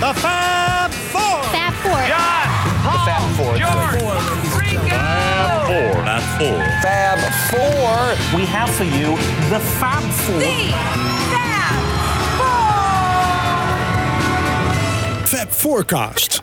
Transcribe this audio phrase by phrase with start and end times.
[0.00, 1.42] The Fab Four.
[1.50, 1.98] Fab Four.
[2.06, 2.46] John,
[2.84, 3.58] Paul, Fab Four.
[3.58, 3.98] George,
[4.54, 4.94] Rico.
[5.66, 5.90] Four.
[6.04, 6.58] Fab Four.
[6.84, 7.18] Fab
[7.50, 8.38] Four.
[8.38, 9.16] We have for you
[9.50, 10.40] the Fab Four.
[15.26, 16.42] Fab Forecast.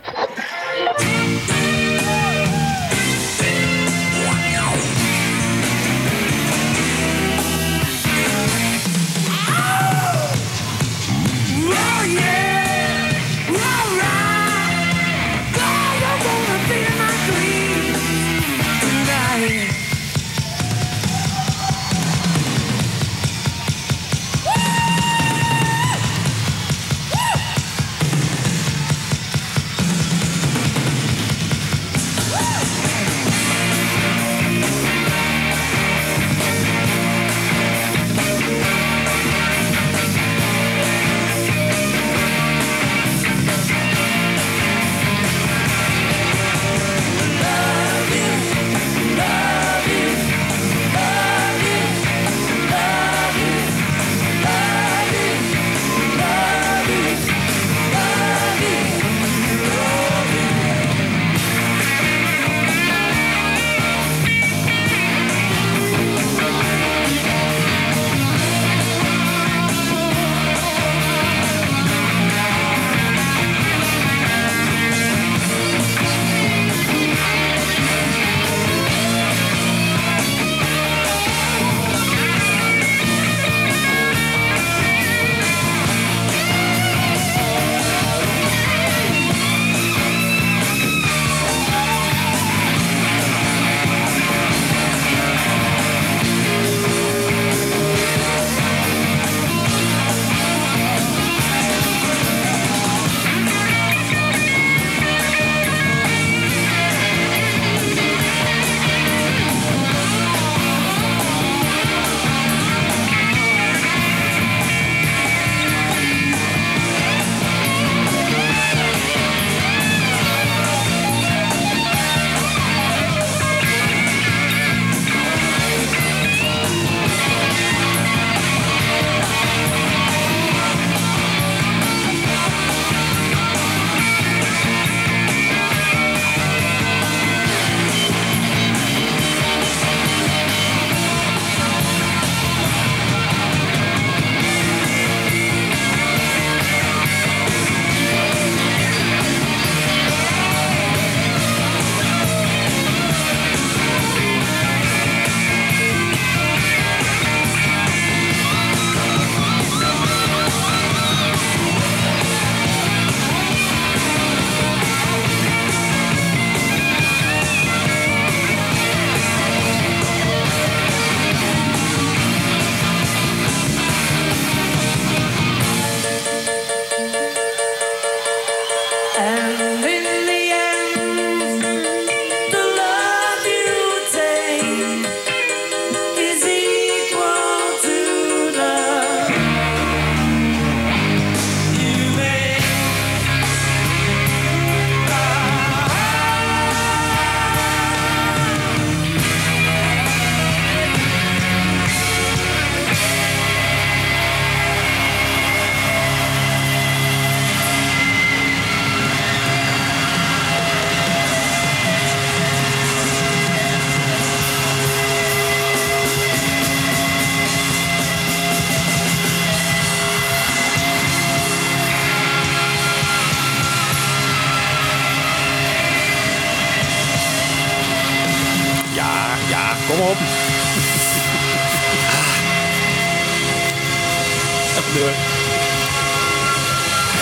[234.95, 235.09] Door.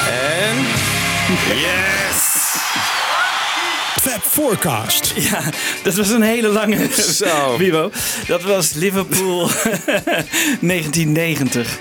[0.08, 0.58] En...
[1.56, 2.34] Yes!
[4.02, 5.14] Fab Forecast.
[5.16, 5.42] Ja,
[5.84, 7.58] dat was een hele lange Zo.
[7.58, 7.92] Wibo.
[8.28, 9.48] Dat was Liverpool
[10.62, 11.78] 1990.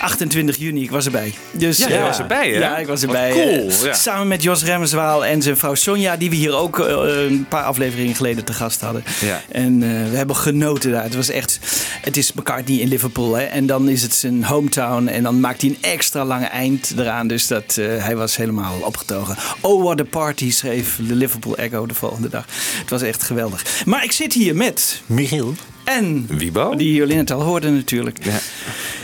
[0.00, 1.34] 28 juni, ik was erbij.
[1.52, 2.58] Dus, Ja, jij was erbij, hè?
[2.58, 3.30] Ja, ik was Wat erbij.
[3.30, 3.92] cool, Eh, ja.
[3.94, 6.86] Samen met Jos Remmenswaal en zijn vrouw Sonja, die we hier ook eh,
[7.28, 9.04] een paar afleveringen geleden te gast hadden.
[9.20, 9.42] Ja.
[9.48, 11.02] En eh, we hebben genoten daar.
[11.02, 11.58] Het was echt,
[12.00, 13.34] het is McCartney in Liverpool.
[13.34, 13.44] Hè?
[13.44, 15.06] En dan is het zijn hometown.
[15.06, 17.26] En dan maakt hij een extra lange eind eraan.
[17.28, 19.36] Dus dat, eh, hij was helemaal opgetogen.
[19.60, 22.44] Oh, what a party, schreef de Liverpool Echo de volgende dag.
[22.80, 23.64] Het was echt geweldig.
[23.84, 25.54] Maar ik zit hier met Michiel.
[25.84, 26.74] en Wiebo?
[26.76, 28.18] die jullie net al hoorden natuurlijk.
[28.24, 28.38] Ja.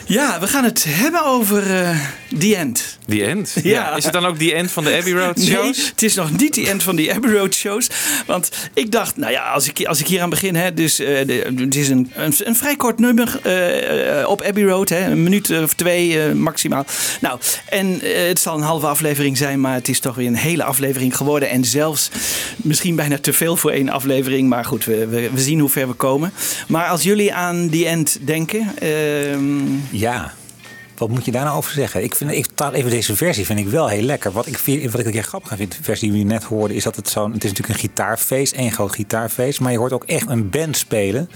[0.06, 1.96] Ja, we gaan het hebben over eh
[2.38, 2.98] The End.
[3.08, 3.54] The End?
[3.62, 3.96] Ja.
[3.96, 5.88] Is het dan ook The End van de Abbey Road Nee, shows?
[5.88, 7.88] het is nog niet die end van die Abbey Road shows.
[8.26, 11.26] Want ik dacht, nou ja, als ik, als ik hier aan begin, hè, dus eh,
[11.26, 15.22] de- het is een, een, een vrij kort nummer eh, op Abbey Road, hè, een
[15.22, 16.84] minuut of twee maximaal.
[17.20, 20.64] Nou, en het zal een halve aflevering zijn, maar het is toch weer een hele
[20.64, 21.48] aflevering geworden.
[21.50, 22.10] En zelfs
[22.56, 24.48] misschien bijna te veel voor één aflevering.
[24.48, 26.32] Maar goed, we, we, we zien hoe ver we komen.
[26.68, 28.72] Maar als jullie aan die end denken,
[29.94, 30.32] ehm, Ja.
[30.99, 32.02] Wat moet je daar nou over zeggen?
[32.02, 34.32] Ik vind ik, taal even deze versie vind ik wel heel lekker.
[34.32, 36.76] Wat ik, vind- wat ik heel grappig aan vind, de versie die we net hoorden,
[36.76, 37.32] is dat het zo'n.
[37.32, 39.61] Het is natuurlijk een gitaarfeest, één groot gitaarfeest.
[39.61, 41.31] Maar je hoort ook echt een band spelen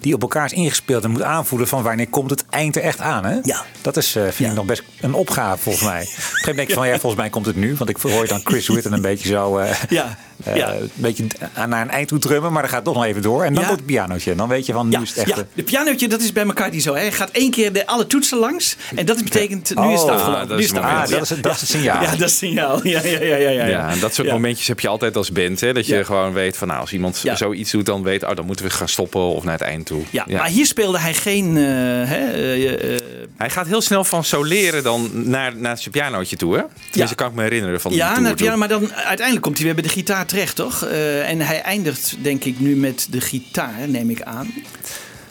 [0.00, 3.00] die op elkaar is ingespeeld en moet aanvoelen van wanneer komt het eind er echt
[3.00, 3.24] aan.
[3.24, 3.38] Hè?
[3.42, 3.64] Ja.
[3.80, 4.48] Dat is, eh, vind Ja.
[4.48, 6.00] ik nog best een opgave volgens mij.
[6.02, 7.74] Op een gegeven moment denk je van ja, volgens mij komt het nu.
[7.74, 9.58] Want ik hoor dan Chris Whitten een beetje zo.
[9.58, 10.72] eh, ja, eh, ja.
[10.74, 11.24] Een beetje
[11.54, 13.44] aan- naar een eind toe drummen, maar dan gaat toch nog even door.
[13.44, 13.68] En dan Ja.
[13.68, 14.30] komt het pianootje.
[14.30, 15.28] En dan weet je van nu Ja, is het echt.
[15.38, 16.94] ja, de pianootje, dat is bij elkaar niet zo.
[16.94, 17.00] Hè.
[17.00, 18.76] Hij gaat één keer de, alle toetsen langs.
[18.94, 20.48] En dat betekent, nu is het Oh, afgelopen.
[20.48, 20.86] dat Nu is het het.
[20.86, 22.02] Ah, dat is het- dat is het signaal.
[22.02, 22.86] Ja, dat is het signaal.
[22.86, 23.66] Ja, ja, ja, ja, ja.
[23.66, 25.60] Ja, en dat soort momentjes heb je altijd als band.
[25.60, 25.72] Hè?
[25.72, 28.64] Dat je gewoon weet van, nou, als iemand zoiets doet, dan weet, oh, dan moeten
[28.64, 30.02] we gaan stoppen of naar het eind toe.
[30.10, 31.56] Ja, maar hier speelde hij geen...
[31.56, 31.62] eh,
[32.08, 33.00] hè, eh, eh,
[33.36, 36.62] Hij gaat heel snel van soleren dan naar, naar zijn pianootje toe, hè?
[36.90, 38.34] Tenminste, kan ik me herinneren van ja, het toe.
[38.34, 40.82] piano, maar dan uiteindelijk komt hij weer bij de gitaar terecht, toch?
[41.26, 44.54] En hij eindigt, denk ik, nu met de gitaar, neem ik aan.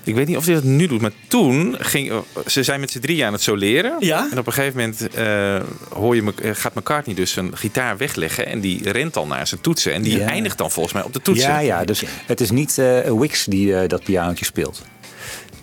[0.05, 2.11] Ik weet niet of hij dat nu doet, maar toen ging
[2.45, 3.95] ze zijn met z'n drieën aan het soleren.
[3.99, 4.27] Ja?
[4.31, 5.61] En op een gegeven moment eh,
[5.93, 9.47] hoor je, me- eh, gaat McCartney dus zijn gitaar wegleggen en die rent dan naar
[9.47, 9.93] zijn toetsen.
[9.93, 10.27] En die Ja.
[10.27, 11.49] eindigt dan volgens mij op de toetsen.
[11.49, 14.81] Ja, ja, dus het is niet eh Wix die dat pianootje speelt.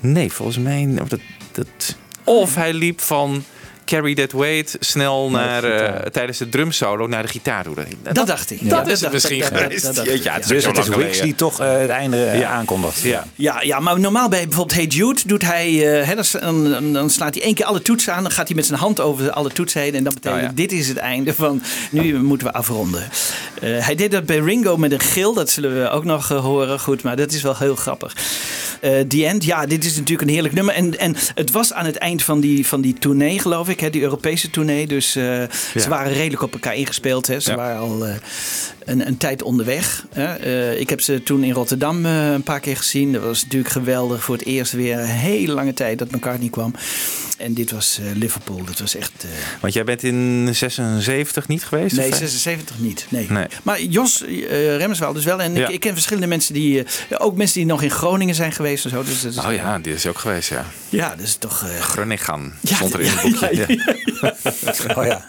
[0.00, 0.88] Nee, volgens mij.
[1.00, 1.20] of Dat,
[1.52, 3.44] dat, of hij liep van
[3.90, 7.74] Carry That Weight snel naar, eh, tijdens de drumsolo naar de gitaar toe.
[8.12, 8.68] Dat, dacht ik.
[8.70, 9.82] dat Ja, is het misschien dat- dat- geweest.
[9.82, 10.02] dat ja.
[10.32, 12.50] het is Dus het is Wix die toch eh, het einde eh, Ja.
[12.50, 13.00] aankondigt.
[13.00, 13.26] Ja.
[13.34, 17.10] Ja, ja, maar normaal bij bijvoorbeeld Hey Jude doet hij, eh, hè, dan, dan, dan
[17.10, 18.22] slaat hij één keer alle toetsen aan.
[18.22, 19.94] Dan gaat hij met zijn hand over alle toetsen heen.
[19.94, 20.52] En dat betekent, Oh, ja.
[20.54, 23.02] dit is het einde van, nu moeten we afronden.
[23.60, 25.34] Eh, hij deed dat bij Ringo met een gil.
[25.34, 26.80] Dat zullen we ook nog horen.
[26.80, 28.16] Goed, maar dat is wel heel grappig.
[28.80, 30.74] Eh The End, ja, dit is natuurlijk een heerlijk nummer.
[30.74, 33.79] En, en het was aan het eind van die, van die tournee, geloof ik.
[33.80, 34.86] Hè, die Europese tournee.
[34.86, 35.42] Dus eh,
[35.76, 37.26] ze waren redelijk op elkaar ingespeeld.
[37.26, 37.40] Hè.
[37.40, 37.56] Ze Ja.
[37.56, 38.14] waren al eh,
[38.84, 40.06] een, een tijd onderweg.
[40.12, 40.34] Hè.
[40.34, 43.12] Eh, ik heb ze toen in Rotterdam een paar keer gezien.
[43.12, 44.22] Dat was natuurlijk geweldig.
[44.24, 46.74] Voor het eerst weer een hele lange tijd dat McCartney kwam.
[47.38, 48.64] En dit was Liverpool.
[48.64, 49.12] Dat was echt...
[49.60, 51.96] Want jij bent in 76 niet geweest?
[51.96, 52.18] Nee, of, eh?
[52.18, 53.06] 76 niet.
[53.08, 53.26] Nee.
[53.30, 53.46] Nee.
[53.62, 55.40] Maar Jos uh, Remswaal dus wel.
[55.40, 55.66] En Ja.
[55.66, 56.84] ik, ik ken verschillende mensen die...
[57.18, 59.02] ook mensen die nog in Groningen zijn geweest en zo.
[59.04, 60.64] Dus Oh ja, dit is ook geweest, ja.
[60.88, 61.64] Ja, dat is toch...
[61.80, 63.64] Grunnigan Ja, stond er in het boekje.
[63.68, 63.69] Ja.
[64.96, 65.28] Oh ja.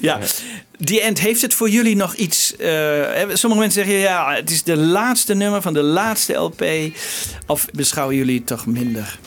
[0.00, 0.18] ja.
[0.78, 2.56] Die End, heeft het voor jullie nog iets...
[2.56, 6.64] eh, hè, sommige mensen zeggen, ja, het is de laatste nummer van de laatste LP.
[7.46, 9.18] Of beschouwen jullie het toch minder?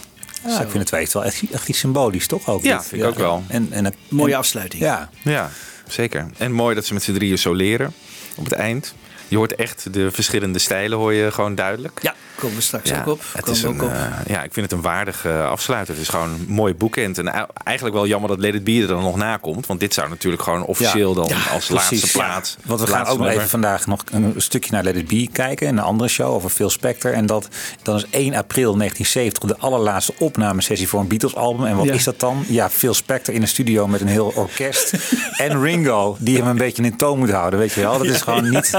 [0.47, 2.49] Ja, ik vind het wel echt, wel echt, iets symbolisch, toch?
[2.49, 2.87] Ook Ja, dit?
[2.87, 3.43] vind ik ook wel.
[3.47, 4.83] En, en, Mooie en- afsluiting.
[4.83, 5.51] Ja, Ja,
[5.87, 6.25] zeker.
[6.37, 7.93] En mooi dat ze met z'n drieën soleren
[8.35, 8.93] op het eind.
[9.29, 11.99] Je hoort echt de verschillende stijlen, hoor je gewoon duidelijk.
[12.01, 13.21] Ja, komen we straks Ja, ook op.
[13.33, 13.89] het is een, ook op.
[13.91, 15.93] eh, ja, ik vind het een waardige afsluiter.
[15.93, 17.17] Het is gewoon een mooi boekend.
[17.17, 19.65] En eigenlijk wel jammer dat Let It Be er dan nog na komt.
[19.65, 21.71] Want dit zou natuurlijk gewoon officieel dan als precies.
[21.71, 22.57] laatste plaat.
[22.65, 25.67] Want we gaan ook nog even vandaag nog een stukje naar Let It Be kijken.
[25.67, 27.13] Een andere show over Phil Spector.
[27.13, 27.47] En dat,
[27.83, 31.65] dan is 1 april 1970 de allerlaatste opnamesessie voor een Beatles album.
[31.65, 32.43] En wat is dat dan?
[32.47, 34.93] Ja, Phil Spector in een studio met een heel orkest.
[35.37, 37.59] en Ringo, die hem een beetje in toon moet houden.
[37.59, 37.97] Weet je wel?
[37.97, 38.71] Dat is gewoon niet...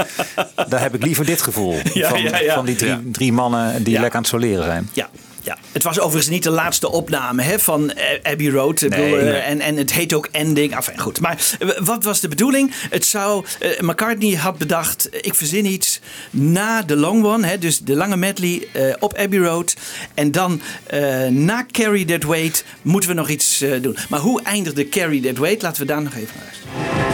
[0.67, 1.79] Daar heb ik liever dit gevoel.
[1.93, 2.53] Ja, van, ja, ja.
[2.53, 4.89] van die drie, drie mannen die lekker aan het soleren zijn.
[4.93, 5.09] Ja.
[5.43, 8.81] Ja, het was overigens niet de laatste opname hè, van eh, Abbey Road.
[8.81, 9.33] Ik Nee, bedoel, eh, nee.
[9.33, 10.75] En, en het heet ook Ending.
[10.75, 11.19] Enfin, goed.
[11.19, 12.73] Maar eh, wat was de bedoeling?
[12.89, 13.45] Het zou,
[13.79, 17.47] McCartney had bedacht, ik verzin iets na de long one.
[17.47, 18.67] Hè, dus de lange medley
[18.99, 19.75] op Abbey Road.
[20.13, 20.61] En dan
[21.29, 23.97] na Carry That Weight moeten we nog iets doen.
[24.09, 25.61] Maar hoe eindigde Carry That Weight?
[25.61, 27.10] Laten we daar nog even naar luisteren.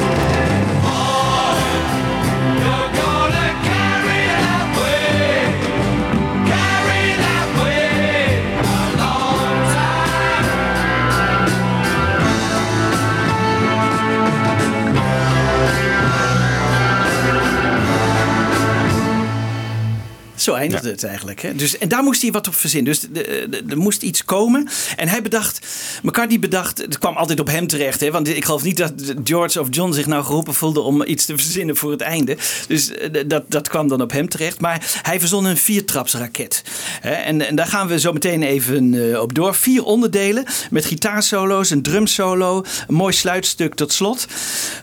[20.47, 21.41] Zo eindigde het eigenlijk.
[21.41, 21.55] Hè?
[21.55, 22.93] Dus, en daar moest hij wat op verzinnen.
[22.93, 23.25] Dus
[23.69, 24.67] er moest iets komen.
[24.95, 25.67] En hij bedacht,
[26.03, 27.99] McCartney bedacht, het kwam altijd op hem terecht.
[27.99, 28.11] Hè?
[28.11, 31.37] Want ik geloof niet dat George of John zich nou geroepen voelde om iets te
[31.37, 32.37] verzinnen voor het einde.
[32.67, 34.61] Dus eh, dat, dat kwam dan op hem terecht.
[34.61, 36.63] Maar hij verzon een viertrapsraket.
[37.01, 37.11] Hè?
[37.11, 39.55] En, en daar gaan we zo meteen even eh, op door.
[39.55, 44.27] Vier onderdelen met gitaarsolo's, een drumsolo, een mooi sluitstuk tot slot.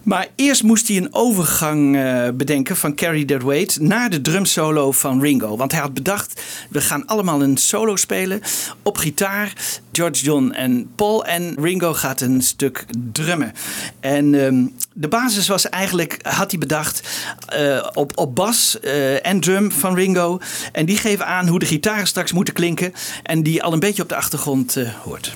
[0.02, 4.92] Maar eerst moest hij een overgang eh, bedenken van Carry That Weight naar de drumsolo
[4.92, 5.53] van Ringo.
[5.56, 8.40] Want hij had bedacht, we gaan allemaal een solo spelen
[8.82, 9.52] op gitaar.
[9.92, 11.24] George, John en Paul.
[11.24, 13.52] En Ringo gaat een stuk drummen.
[14.00, 17.08] En ehm, de basis was eigenlijk, had hij bedacht,
[17.48, 20.38] eh, op, op bas eh, en drum van Ringo.
[20.72, 22.92] En die geven aan hoe de gitaren straks moeten klinken.
[23.22, 25.34] En die al een beetje op de achtergrond eh, hoort.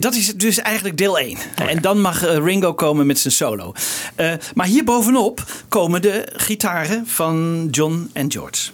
[0.00, 1.38] Dat is dus eigenlijk deel 1.
[1.54, 3.72] En dan mag eh, Ringo komen met zijn solo.
[4.14, 8.70] Eh, maar hierbovenop komen de gitaren van John en George.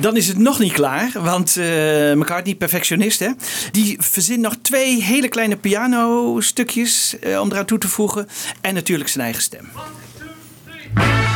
[0.00, 3.30] Dan is het nog niet klaar, want eh McCartney, perfectionist, hè,
[3.72, 8.28] die verzint nog twee hele kleine pianostukjes eh, om eraan toe te voegen.
[8.60, 9.68] En natuurlijk zijn eigen stem.
[9.76, 11.27] Oh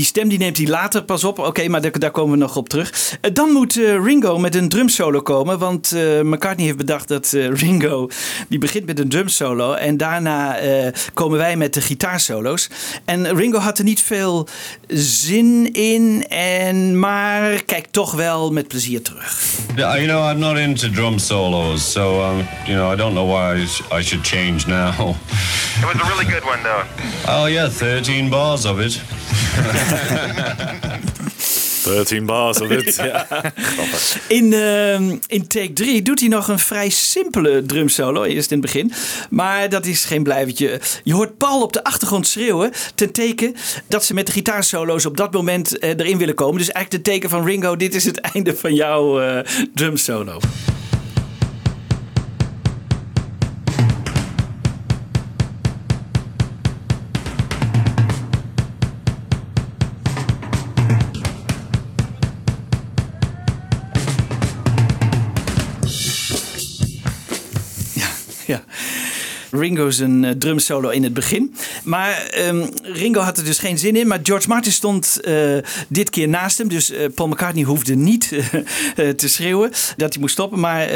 [0.00, 1.38] Die stem die neemt hij later pas op.
[1.38, 3.16] Oké, maar daar, daar komen we nog op terug.
[3.20, 5.58] Eh, dan moet eh, Ringo met een drumsolo komen.
[5.58, 8.08] Want eh, McCartney heeft bedacht dat eh, Ringo...
[8.48, 9.72] die begint met een drumsolo.
[9.72, 12.70] En daarna eh, komen wij met de gitaarsolo's.
[13.04, 14.48] En Ringo had er niet veel
[14.88, 16.26] zin in.
[16.28, 19.42] En, maar kijkt toch wel met plezier terug.
[19.76, 23.28] Yeah, you know, I'm not into drum solos, so um, you know, I don't know
[23.30, 23.62] why
[23.98, 24.90] I should change now.
[25.80, 27.42] It was a really good one, though.
[27.42, 29.00] oh yeah, 13 bars of it.
[31.84, 32.94] 13 bars of it.
[32.94, 33.26] ja.
[34.28, 38.66] In, ehm, in take 3 doet hij nog een vrij simpele drumsolo, eerst in het
[38.66, 38.92] begin.
[39.30, 40.80] Maar dat is geen blijvertje.
[41.04, 43.54] Je hoort Paul op de achtergrond schreeuwen ten teken
[43.86, 46.58] dat ze met de gitaarsolo's op dat moment eh, erin willen komen.
[46.58, 50.38] Dus eigenlijk de teken van Ringo, dit is het einde van jouw eh, drumsolo.
[50.40, 50.79] Ja.
[69.50, 71.54] Ringo's een eh, drumsolo in het begin.
[71.84, 74.06] Maar ehm, Ringo had er dus geen zin in.
[74.06, 75.56] Maar George Martin stond eh,
[75.88, 76.68] dit keer naast hem.
[76.68, 78.28] Dus eh, Paul McCartney hoefde niet
[79.16, 80.60] te schreeuwen dat hij moest stoppen.
[80.60, 80.88] Maar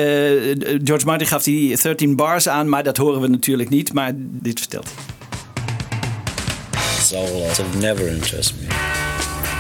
[0.85, 2.69] George Martin gaf die 13 bars aan.
[2.69, 3.93] Maar dat horen we natuurlijk niet.
[3.93, 5.15] Maar dit vertelt hij.
[7.01, 8.67] Solos have never interested me.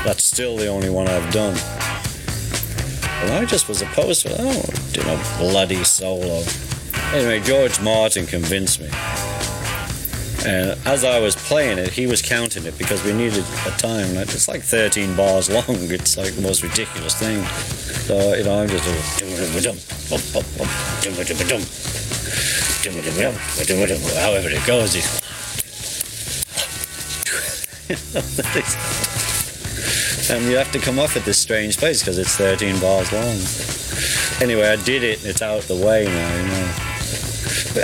[0.04, 1.54] That's still the only one I've done.
[3.22, 4.42] And I just was opposed to.
[4.42, 6.42] Oh, doing a bloody solo.
[7.14, 8.88] Anyway, George Martin convinced me.
[10.44, 14.16] And as I was playing it, he was counting it because we needed a time.
[14.16, 15.62] Like, It's like 13 bars long.
[15.68, 17.44] It's like the most ridiculous thing.
[18.04, 18.84] So, you know, I'm just
[24.16, 24.94] however it goes.
[30.30, 33.36] And you have to come off at this strange place because it's 13 bars long.
[34.42, 36.93] Anyway, I did it and it's out the way now, you know.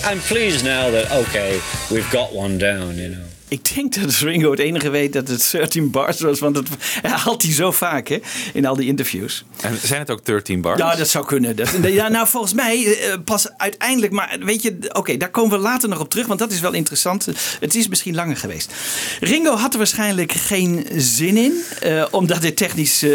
[0.04, 3.29] I'm pleased now that, okay, we've got one down, you know.
[3.50, 6.38] Ik denk dat Ringo het enige weet dat het 13 bars was.
[6.38, 6.68] Want het
[7.02, 8.18] haalt hij zo vaak hè,
[8.52, 9.44] in al die interviews.
[9.60, 10.78] En zijn het ook 13 bars?
[10.78, 11.56] Ja, dat zou kunnen.
[11.56, 14.12] Dat, ja, nou, volgens mij eh, pas uiteindelijk.
[14.12, 16.26] Maar weet je, oké, daar komen we later nog op terug.
[16.26, 17.26] Want dat is wel interessant.
[17.60, 18.72] Het is misschien langer geweest.
[19.20, 21.62] Ringo had er waarschijnlijk geen zin in.
[21.80, 23.10] eh, omdat dit technisch eh,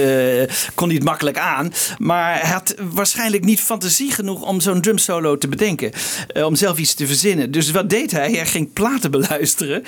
[0.74, 1.74] kon hij het makkelijk aan.
[1.98, 5.92] Maar hij had waarschijnlijk niet fantasie genoeg om zo'n drumsolo te bedenken.
[6.34, 7.52] om zelf iets te verzinnen.
[7.52, 8.32] Dus wat deed hij?
[8.32, 9.84] Hij ging platen beluisteren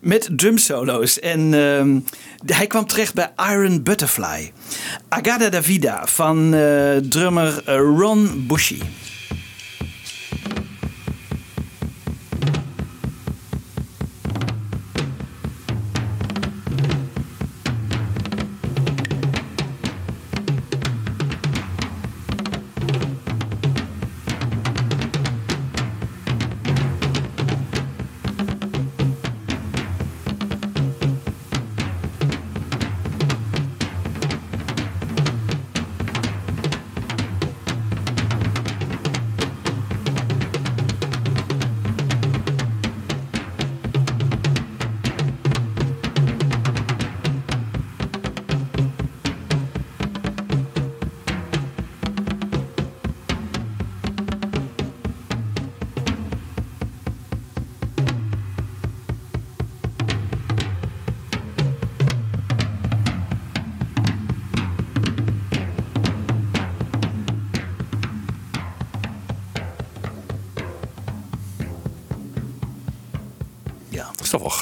[0.00, 1.20] met drumsolo's.
[1.20, 1.98] En ehm,
[2.46, 4.52] hij kwam terecht bij Iron Butterfly.
[5.08, 8.80] Agada da Vida van eh, drummer eh, Ron Bushy.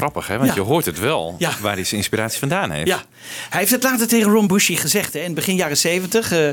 [0.02, 0.37] Grappig, hè?
[0.37, 0.54] Want Ja.
[0.54, 1.50] je hoort het wel Ja.
[1.61, 2.87] waar hij zijn inspiratie vandaan heeft.
[2.88, 3.02] Ja,
[3.50, 5.12] hij heeft het later tegen Ron Bushy gezegd.
[5.12, 5.21] Hè.
[5.21, 6.49] In begin jaren zeventig eh,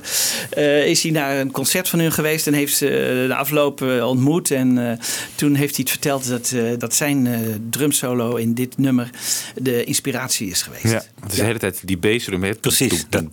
[0.50, 3.82] eh, is hij naar een concert van hun geweest en heeft ze eh, de afloop
[3.82, 4.51] ontmoet.
[4.51, 4.98] En eh,
[5.36, 7.27] toen heeft hij het verteld dat, eh, dat zijn
[7.70, 9.10] drumsolo in dit nummer
[9.56, 10.84] de inspiratie is geweest.
[10.84, 12.44] Ja, het is de hele tijd die bassdrum.
[12.44, 12.53] hè.
[12.56, 13.06] Precies.
[13.10, 13.24] Dat,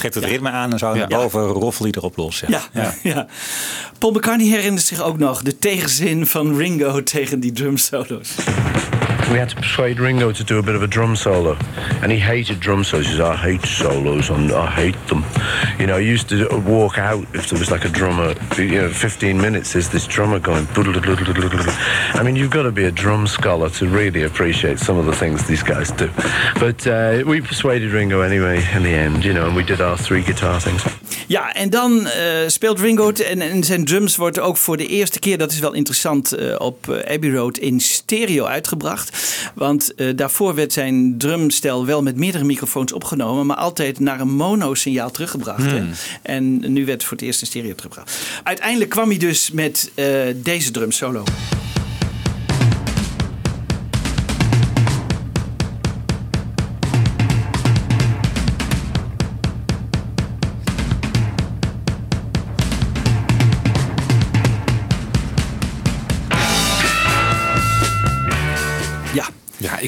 [0.00, 0.30] geeft het Ja.
[0.30, 0.92] ritme aan en zo.
[0.92, 1.06] En Ja.
[1.06, 2.42] daarboven roffel erop los.
[2.48, 2.62] Ja.
[2.72, 3.26] Ja, ja.
[3.98, 8.28] Paul McCartney herinnert zich ook nog de tegenzin van Ringo tegen die drumsolo's.
[9.30, 11.56] We had to persuade Ringo to do a bit of a drum solo,
[12.02, 13.06] and he hated drum solos.
[13.06, 15.24] He says, "I hate solos, and I hate them."
[15.78, 18.34] You know, I used to walk out if there was like a drummer.
[18.56, 20.66] You know, 15 minutes is this drummer going.
[20.76, 25.16] I mean, you've got to be a drum scholar to really appreciate some of the
[25.16, 26.08] things these guys do.
[26.60, 29.96] But uh, we persuaded Ringo anyway in the end, you know, and we did our
[29.98, 30.82] three guitar things.
[31.28, 35.18] Ja, en dan eh, speelt Ringo en, en zijn drums wordt ook voor de eerste
[35.18, 39.15] keer, dat is wel interessant, eh, op eh, Abbey Road in stereo uitgebracht.
[39.54, 44.30] Want eh, daarvoor werd zijn drumstel wel met meerdere microfoons opgenomen, maar altijd naar een
[44.30, 45.62] mono-signaal teruggebracht.
[45.64, 45.84] hè.
[46.22, 48.18] En nu werd het voor het eerst in stereo teruggebracht.
[48.42, 50.06] Uiteindelijk kwam hij dus met eh,
[50.36, 51.24] deze drum solo.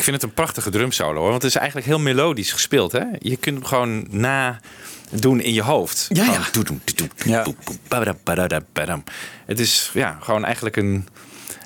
[0.09, 1.21] Vind het een prachtige drumsolo.
[1.21, 2.92] Hoor, want het is eigenlijk heel melodisch gespeeld.
[2.92, 3.05] Hè?
[3.18, 4.61] Je kunt hem gewoon na
[5.11, 6.07] doen in je hoofd.
[6.09, 6.33] Ja, ja.
[7.25, 9.03] Ja.
[9.47, 11.09] Het is ja, gewoon eigenlijk een,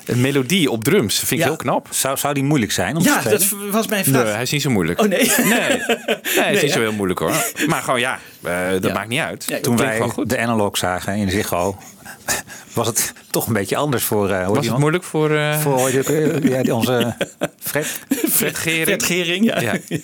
[0.07, 1.19] een melodie op drums.
[1.19, 1.53] Dat vind ik Ja.
[1.53, 1.87] heel knap.
[1.91, 4.25] Zou, zou die moeilijk zijn om ja te dat was mijn vraag.
[4.25, 5.01] Nee, hij is niet zo moeilijk.
[5.01, 5.33] Oh nee.
[5.37, 5.69] Nee, nee,
[6.23, 6.69] het is niet hè?
[6.69, 7.53] zo heel moeilijk hoor.
[7.67, 8.93] Maar gewoon ja, eh, dat Ja.
[8.93, 9.45] maakt niet uit.
[9.49, 11.79] Ja, Toen wij de analog zagen in Ziggo,
[12.73, 14.31] was het toch een beetje anders voor...
[14.31, 14.81] eh Was het man?
[14.81, 17.15] moeilijk voor, eh Voor eh, ja, onze
[17.61, 18.01] Fred.
[18.31, 18.83] Fred Gering?
[18.87, 19.61] Fred Gering, ja.
[19.61, 19.73] Ja.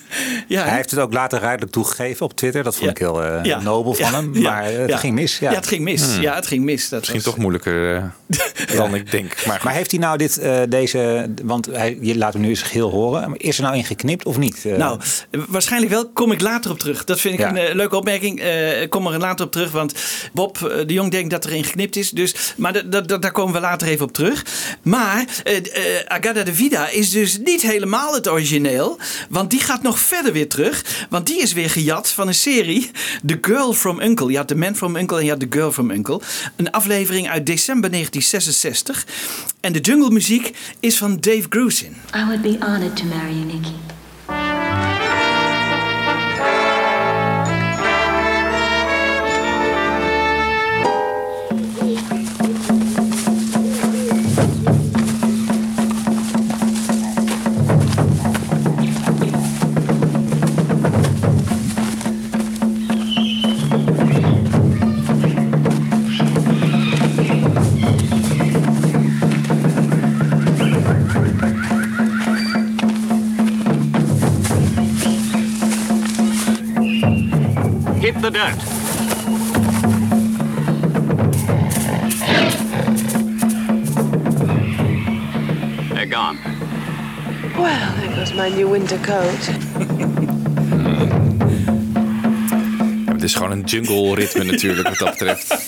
[0.49, 0.63] ja.
[0.65, 2.63] Hij heeft het ook later ruidelijk toegegeven op Twitter.
[2.63, 2.91] Dat vond Ja.
[2.91, 3.61] ik heel eh, Ja.
[3.61, 4.13] nobel van Ja.
[4.13, 4.43] hem.
[4.43, 5.39] Maar het ging mis.
[5.39, 5.51] Ja.
[5.51, 6.17] Ja, het ging mis.
[6.21, 6.81] Ja, het ging mis.
[6.81, 6.99] Dat Hmm.
[6.99, 9.47] Misschien was- toch moeilijker eh, dan ik denk.
[9.47, 12.63] Maar, Maar heeft hij nou dit, eh, deze, want hij, je laat hem nu eens
[12.63, 13.37] geheel horen.
[13.37, 14.65] Is er nou in geknipt of niet?
[14.77, 15.01] Nou,
[15.49, 16.09] waarschijnlijk wel.
[16.13, 17.05] Kom ik later op terug.
[17.05, 17.57] Dat vind ik Ja.
[17.57, 18.41] een leuke opmerking.
[18.41, 19.95] Eh, Ik kom er later op terug, want
[20.33, 22.11] Bob de Jong denkt dat er in geknipt is.
[22.11, 24.45] Dus, maar da- da- da- daar komen we later even op terug.
[24.83, 28.99] Maar eh eh, Agada de Vida is dus niet helemaal het origineel.
[29.29, 31.07] Want die gaat nog verder weer terug.
[31.11, 32.91] Want die is weer gejat van een serie.
[33.27, 34.31] The Girl from Uncle.
[34.31, 36.21] Je had The Man from Uncle en je had The Girl from Uncle.
[36.57, 39.07] Een aflevering uit december 1966.
[39.61, 41.97] En de jungle muziek is van Dave Grusin.
[42.17, 43.88] I would be honored to marry you, Nikki.
[88.59, 89.47] There goes my new winter coat.
[93.15, 95.68] het is gewoon een jungle ritme natuurlijk wat dat betreft.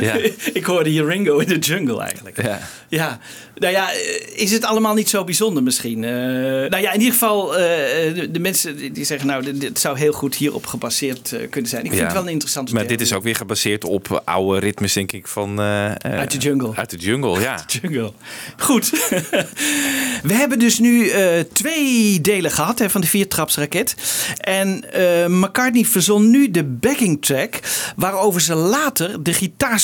[0.00, 0.14] Ja.
[0.52, 2.42] Ik hoorde hier Ringo in de jungle eigenlijk.
[2.42, 2.60] Ja.
[2.88, 3.18] Ja,
[3.54, 3.98] nou ja, eh,
[4.42, 6.04] is het allemaal niet zo bijzonder misschien?
[6.04, 9.78] Eh, nou ja, in ieder geval, eh, de, de mensen die- zeggen, nou, dit- dit
[9.78, 11.82] zou heel goed hierop gebaseerd kunnen zijn.
[11.84, 12.06] Ik vind Ja.
[12.06, 15.26] het wel een interessante Maar dit is ook weer gebaseerd op oude ritmes, denk ik,
[15.26, 15.60] van...
[15.60, 16.72] Uit de jungle.
[16.74, 17.64] Uit de jungle, ja.
[17.66, 18.12] Jungle.
[18.58, 18.90] Goed.
[20.22, 21.10] We hebben dus nu
[21.52, 23.94] twee delen gehad hè, van de viertrapsraket.
[24.36, 24.84] En
[25.28, 27.54] McCartney verzon nu de backing track...
[27.96, 29.32] waarover ze later de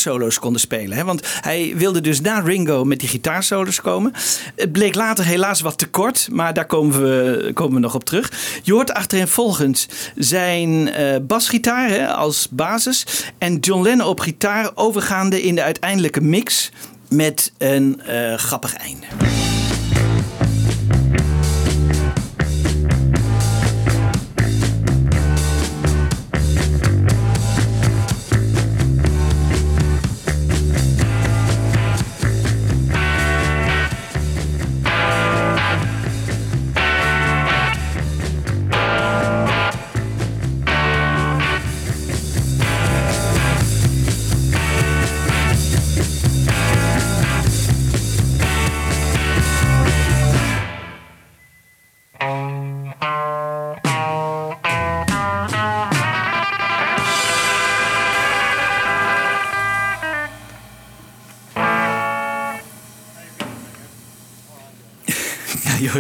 [0.03, 0.97] gitaarsolo's konden spelen.
[0.97, 1.05] Hè?
[1.05, 4.13] Want hij wilde dus na Ringo met die gitaarsolo's komen.
[4.57, 8.05] Het bleek later helaas wat te kort, maar daar komen we, komen we nog op
[8.05, 8.33] terug.
[8.63, 13.07] Je hoort achterin volgens zijn eh, basgitaar hè, als basis...
[13.39, 16.71] en John Lennon op gitaar overgaande in de uiteindelijke mix
[17.09, 19.07] met een eh, grappig einde.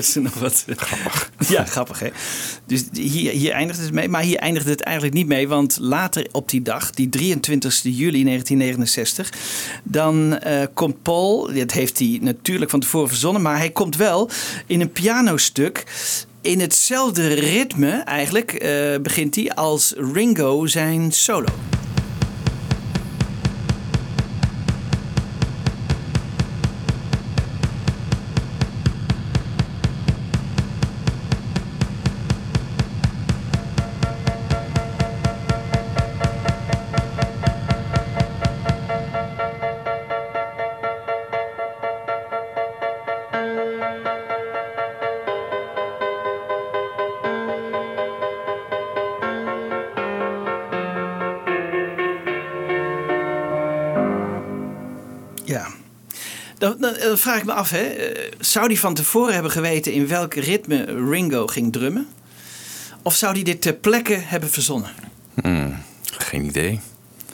[0.04, 0.64] Ze nog wat.
[0.66, 1.30] Grappig.
[1.48, 2.08] Ja, grappig hè.
[2.66, 4.08] Dus hier, hier eindigt het mee.
[4.08, 5.48] Maar hier eindigt het eigenlijk niet mee.
[5.48, 9.32] Want later op die dag, die 23 juli 1969...
[9.82, 13.42] dan eh, komt Paul, dat heeft hij natuurlijk van tevoren verzonnen...
[13.42, 14.30] maar hij komt wel
[14.66, 15.84] in een pianostuk...
[16.40, 18.70] In hetzelfde ritme eigenlijk eh,
[19.02, 21.48] begint hij als Ringo zijn solo.
[57.22, 57.82] Vraag ik me af, hè.
[57.82, 62.08] eh, zou hij van tevoren hebben geweten in welk ritme Ringo ging drummen?
[63.02, 64.90] Of zou hij dit ter plekke hebben verzonnen?
[65.42, 66.80] Hmm, geen idee.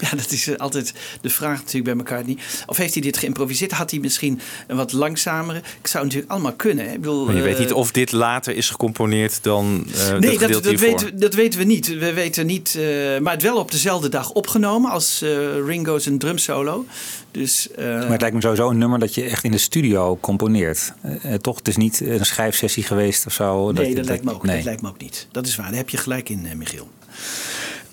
[0.11, 2.37] Ja, dat is eh, altijd de vraag natuurlijk bij McCartney.
[2.67, 3.73] Of heeft hij dit geïmproviseerd?
[3.73, 5.59] Had hij misschien een wat langzamere?
[5.81, 6.85] Ik zou natuurlijk allemaal kunnen.
[6.87, 6.93] hè.
[6.93, 10.39] Ik bedoel, Maar je weet eh, niet of dit later is gecomponeerd dan eh Nee,
[10.39, 11.87] dat dat, weten, we- dat weten we niet.
[11.99, 15.29] We weten niet, eh, maar het wel op dezelfde dag opgenomen als eh,
[15.67, 16.85] Ringo's een drumsolo.
[17.31, 20.19] Dus, eh, Maar het lijkt me sowieso een nummer dat je echt in de studio
[20.21, 20.93] componeert.
[21.03, 23.73] Eh, eh, toch, het is niet een schrijfsessie geweest of zo.
[23.73, 24.57] nee, dat, lijkt me ook, nee.
[24.57, 25.27] dat lijkt me ook niet.
[25.33, 26.89] Dat is waar, daar heb je gelijk in, eh, Michiel.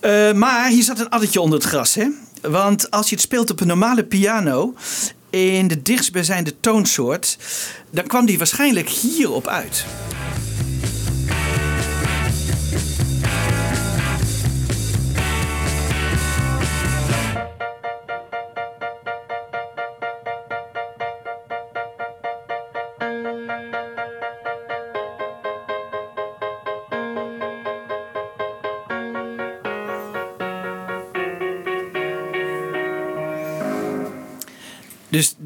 [0.05, 2.07] Eh, maar hier zat een addertje onder het gras, hè?
[2.41, 4.73] Want als je het speelt op een normale piano
[5.29, 7.37] in de dichtstbijzijnde toonsoort,
[7.91, 9.85] dan kwam die waarschijnlijk hierop uit.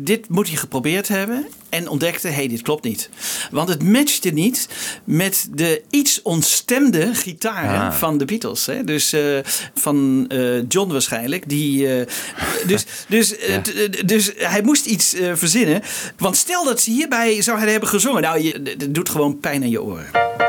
[0.09, 3.09] Dit moet hij geprobeerd hebben en ontdekte, hé, hey, dit klopt niet.
[3.51, 4.67] Want het matchte niet
[5.03, 7.93] met de iets ontstemde gitaren Ah.
[7.93, 8.65] van de Beatles.
[8.65, 8.83] Hè?
[8.83, 9.37] Dus eh,
[9.73, 11.49] van eh, John waarschijnlijk.
[11.49, 12.05] Die, eh,
[12.71, 13.35] dus, dus,
[14.05, 15.81] dus hij moest iets verzinnen.
[16.17, 18.21] Want stel dat ze hierbij zou hebben gezongen.
[18.21, 20.48] Nou, je, het doet gewoon pijn aan je oren.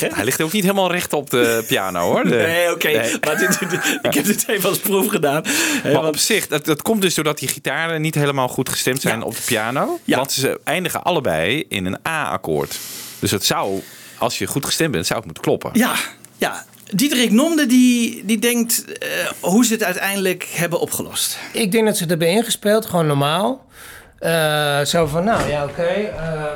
[0.00, 0.08] Hè?
[0.12, 2.22] Hij ligt ook niet helemaal recht op de piano hoor.
[2.24, 2.86] De- Nee, oké.
[2.88, 3.18] Nee.
[3.38, 5.42] Dit- ik heb dit even als proef gedaan.
[5.82, 9.00] Maar want- op zich, dat, dat komt dus doordat die gitaren niet helemaal goed gestemd
[9.00, 9.98] zijn op de piano.
[10.04, 10.16] Ja.
[10.16, 12.78] Want ze eindigen allebei in een A-akkoord.
[13.18, 13.82] Dus het zou,
[14.18, 15.70] als je goed gestemd bent, zou het moeten kloppen.
[15.74, 15.92] Ja,
[16.36, 16.64] ja.
[16.94, 19.08] Diederik Nomde die, die denkt eh,
[19.40, 21.38] hoe ze het uiteindelijk hebben opgelost.
[21.52, 23.66] Ik denk dat ze het hebben ingespeeld, gewoon normaal.
[24.18, 25.82] Eh, zo van, nou ja, oké.
[25.82, 26.16] ehm.
[26.16, 26.50] Eh,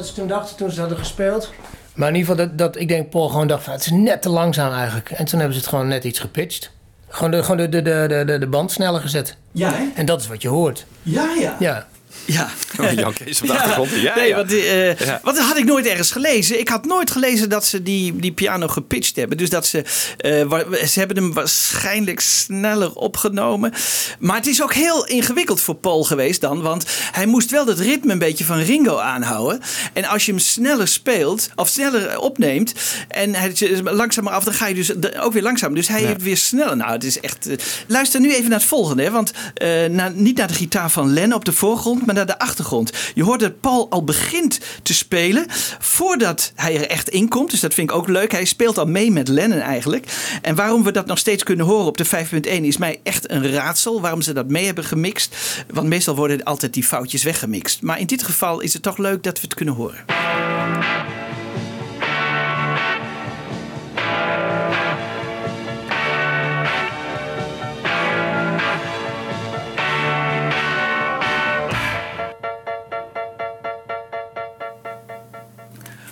[0.00, 1.50] dat, ze, toen dachten, toen ze hadden gespeeld.
[1.94, 4.22] Maar in ieder geval, dat, dat ik denk Paul gewoon dacht van, het is net
[4.22, 5.10] te langzaam eigenlijk.
[5.10, 6.70] En toen hebben ze het gewoon net iets gepitcht.
[7.08, 9.36] Gewoon de, gewoon de, de, de, de, de band sneller gezet.
[9.52, 9.84] Ja, hè?
[9.94, 10.86] En dat is wat je hoort.
[11.02, 11.56] Ja, ja.
[11.58, 11.86] Ja.
[12.24, 12.50] Ja.
[12.80, 13.90] Oh, Jan Kees op de achtergrond.
[13.90, 14.36] Ja, nee, ja.
[14.36, 15.20] Want, eh, Ja.
[15.22, 16.58] want dat had ik nooit ergens gelezen.
[16.60, 19.36] Ik had nooit gelezen dat ze die, die piano gepitcht hebben.
[19.38, 19.78] Dus dat ze,
[20.16, 23.72] eh, ze hebben hem waarschijnlijk sneller opgenomen.
[24.18, 26.62] Maar het is ook heel ingewikkeld voor Paul geweest dan.
[26.62, 29.60] Want hij moest wel het ritme een beetje van Ringo aanhouden.
[29.92, 32.72] En als je hem sneller speelt, of sneller opneemt.
[33.08, 35.74] En hij is langzamer af, dan ga je dus ook weer langzaam.
[35.74, 36.06] Dus hij Ja.
[36.06, 36.76] heeft weer sneller.
[36.76, 37.46] Nou, het is echt.
[37.48, 37.56] eh,
[37.86, 39.02] luister nu even naar het volgende.
[39.02, 42.38] Hè, want eh, naar- niet naar de gitaar van Len op de voorgrond, maar de
[42.38, 42.92] achtergrond.
[43.14, 45.46] Je hoort dat Paul al begint te spelen
[45.78, 47.50] voordat hij er echt in komt.
[47.50, 48.32] Dus dat vind ik ook leuk.
[48.32, 50.06] Hij speelt al mee met Lennon eigenlijk.
[50.42, 52.10] En waarom we dat nog steeds kunnen horen op de 5.1
[52.44, 54.00] is mij echt een raadsel.
[54.00, 55.36] Waarom ze dat mee hebben gemixt.
[55.70, 57.82] Want meestal worden altijd die foutjes weggemixt.
[57.82, 60.04] Maar in dit geval is het toch leuk dat we het kunnen horen.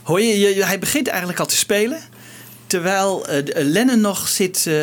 [0.08, 1.98] Hoor je, hij begint eigenlijk al te spelen.
[2.66, 4.74] Terwijl de- Lennon nog zit eh,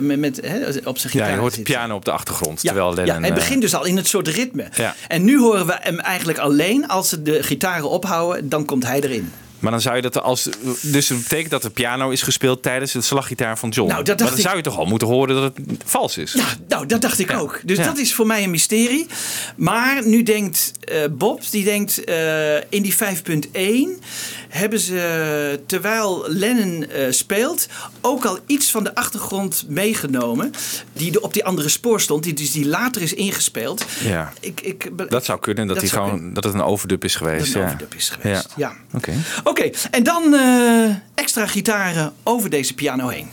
[0.00, 1.28] met, met, hè, op zijn gitaar.
[1.28, 2.62] Ja, je hoort de piano op de achtergrond.
[2.62, 4.68] Ja, terwijl Lennon, ja, hij begint dus al in het soort ritme.
[4.74, 4.94] Ja.
[5.08, 9.00] En nu horen we hem eigenlijk alleen als ze de gitaren ophouden, dan komt hij
[9.00, 9.32] erin.
[9.62, 10.48] Maar dan zou je dat als.
[10.80, 13.88] Dus dat betekent dat de piano is gespeeld tijdens de slaggitaar van John.
[13.90, 14.44] Nou, dat dacht maar dan ik.
[14.44, 16.32] zou je toch al moeten horen dat het vals is.
[16.32, 17.60] Ja, nou, dat dacht ik ook.
[17.64, 17.84] Dus Ja.
[17.84, 19.06] dat is voor mij een mysterie.
[19.56, 24.02] Maar nu denkt eh, Bob, die denkt eh, in die 5.1
[24.48, 27.66] hebben ze, terwijl Lennon eh, speelt,
[28.00, 30.50] ook al iets van de achtergrond meegenomen.
[30.92, 33.84] Die op die andere spoor stond, die, dus die later is ingespeeld.
[34.04, 34.32] Ja.
[34.40, 36.34] Ik, ik, Dat zou kunnen, dat, Dat gewoon, kunnen.
[36.34, 37.38] dat het een overdub is geweest.
[37.38, 37.66] Dat het een ja.
[37.66, 38.76] overdub is geweest, ja.
[38.92, 39.12] Oké.
[39.52, 43.28] Oké, en dan eh, extra gitaren over deze piano heen.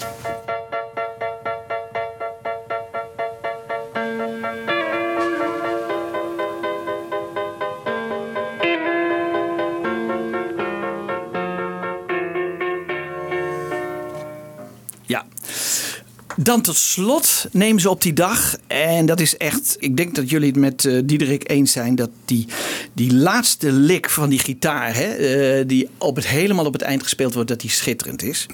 [16.42, 20.30] Dan tot slot nemen ze op die dag, en dat is echt, ik denk dat
[20.30, 22.48] jullie het met eh, Diederik eens zijn, dat die,
[22.94, 27.04] die laatste lik van die gitaar, hè, eh, die op het, helemaal op het eind
[27.04, 28.46] gespeeld wordt, dat die schitterend is.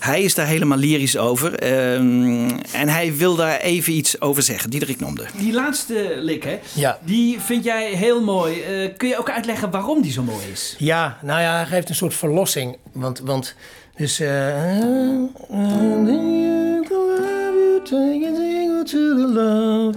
[0.00, 4.70] Hij is daar helemaal lyrisch over ehm, en hij wil daar even iets over zeggen.
[4.70, 5.24] Diederik noemde.
[5.38, 6.98] Die laatste lik, hè, Ja.
[7.04, 8.60] die vind jij heel mooi.
[8.60, 10.74] Eh, kun je ook uitleggen waarom die zo mooi is?
[10.78, 12.76] Ja, nou ja, hij geeft een soort verlossing.
[12.92, 13.54] Want, want
[13.96, 14.20] dus...
[17.84, 19.96] Take a single to the love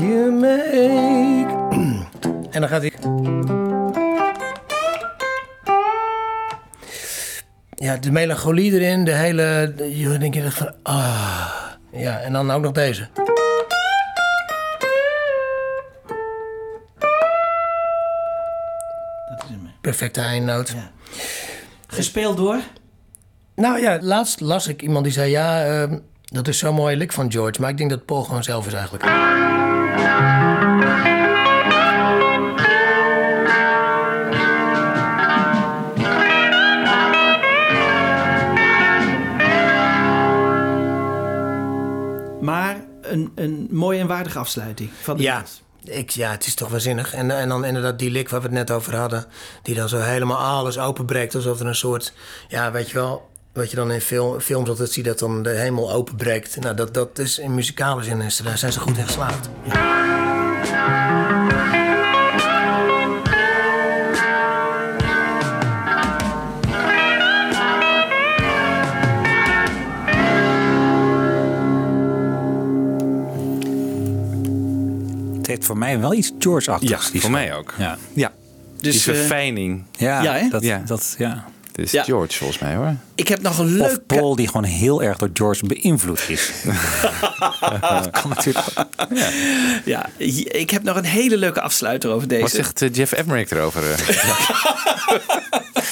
[0.00, 1.52] you make.
[2.54, 2.92] En dan gaat hij...
[7.74, 9.72] Ja, de melancholie erin, de hele...
[9.76, 10.72] de- Je echt van...
[10.82, 11.52] Ah.
[11.92, 13.08] Ja, en dan ook nog deze.
[19.80, 20.74] Perfecte eindnoot.
[21.86, 22.60] Gespeeld door?
[23.54, 25.30] Nou ja, laatst las ik iemand die zei...
[25.30, 25.98] Ja, ehm,
[26.34, 27.60] dat is zo'n mooie lik van George.
[27.60, 29.04] Maar ik denk dat Paul gewoon zelf is eigenlijk.
[42.40, 45.44] Maar een, een mooie en waardige afsluiting van de Ja,
[45.84, 47.14] ik, ja, het is toch waanzinnig.
[47.14, 49.26] En, en dan inderdaad die lik waar we het net over hadden...
[49.62, 51.34] die dan zo helemaal alles openbreekt...
[51.34, 52.12] alsof er een soort...
[52.48, 53.32] Ja, weet je wel...
[53.54, 56.60] Wat je dan in film, films altijd ziet, dat dan de hemel openbreekt.
[56.60, 59.48] Nou, dat, dat is in muzikale zin, is, daar zijn ze goed in geslaagd.
[75.36, 77.10] Het heeft voor mij wel iets George-achtigs.
[77.12, 77.74] Ja, voor mij ook.
[77.78, 77.98] Ja.
[78.12, 78.32] Ja.
[78.80, 79.84] Dus, die eh, verfijning.
[79.92, 80.82] Ja, Ja, dat, Ja.
[80.86, 81.44] Dat, ja.
[81.74, 82.02] Het is Ja.
[82.02, 82.96] George volgens mij hoor.
[83.14, 83.90] Ik heb nog een leuk...
[83.90, 86.50] Of Paul die gewoon heel erg door George beïnvloed is.
[87.80, 88.66] dat kan natuurlijk.
[89.84, 90.06] Ja,
[90.46, 92.42] ik heb nog een hele leuke afsluiter over deze.
[92.42, 93.82] Wat zegt eh, Jeff Emmerich erover?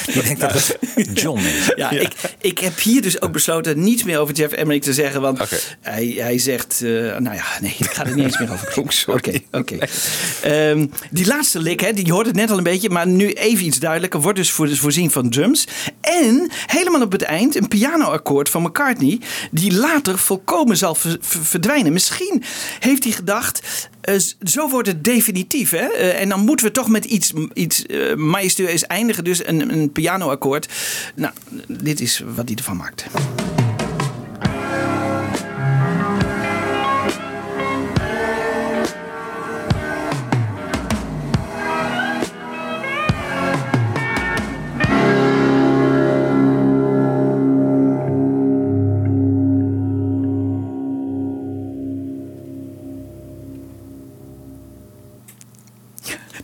[0.14, 0.52] Ik denk dat
[0.94, 1.70] het John is.
[1.76, 5.20] Ja, Ik, ik heb hier dus ook besloten niets meer over Jeff Emmerich te zeggen.
[5.20, 5.38] Want
[5.80, 6.80] hij, hij zegt...
[6.82, 9.44] eh, nou ja, nee, ik ga er niet eens meer over Oh, sorry.
[9.50, 9.86] Oké, oké.
[10.42, 12.90] Ehm, die laatste lik, hè, die hoort het net al een beetje.
[12.90, 14.20] Maar nu even iets duidelijker.
[14.20, 15.66] Wordt dus voor, voorzien van drums.
[16.00, 19.20] En helemaal op het eind een pianoakkoord van McCartney.
[19.50, 21.92] Die later volkomen zal ver- ver- verdwijnen.
[21.92, 22.42] Misschien
[22.78, 23.60] heeft hij gedacht...
[24.02, 25.70] eh, zo wordt het definitief.
[25.70, 25.86] Hè?
[25.86, 29.24] Eh, en dan moeten we toch met iets, iets eh majestueus eindigen.
[29.24, 30.68] Dus een, een pianoakkoord.
[31.14, 31.32] Nou,
[31.66, 33.06] dit is wat hij ervan maakt.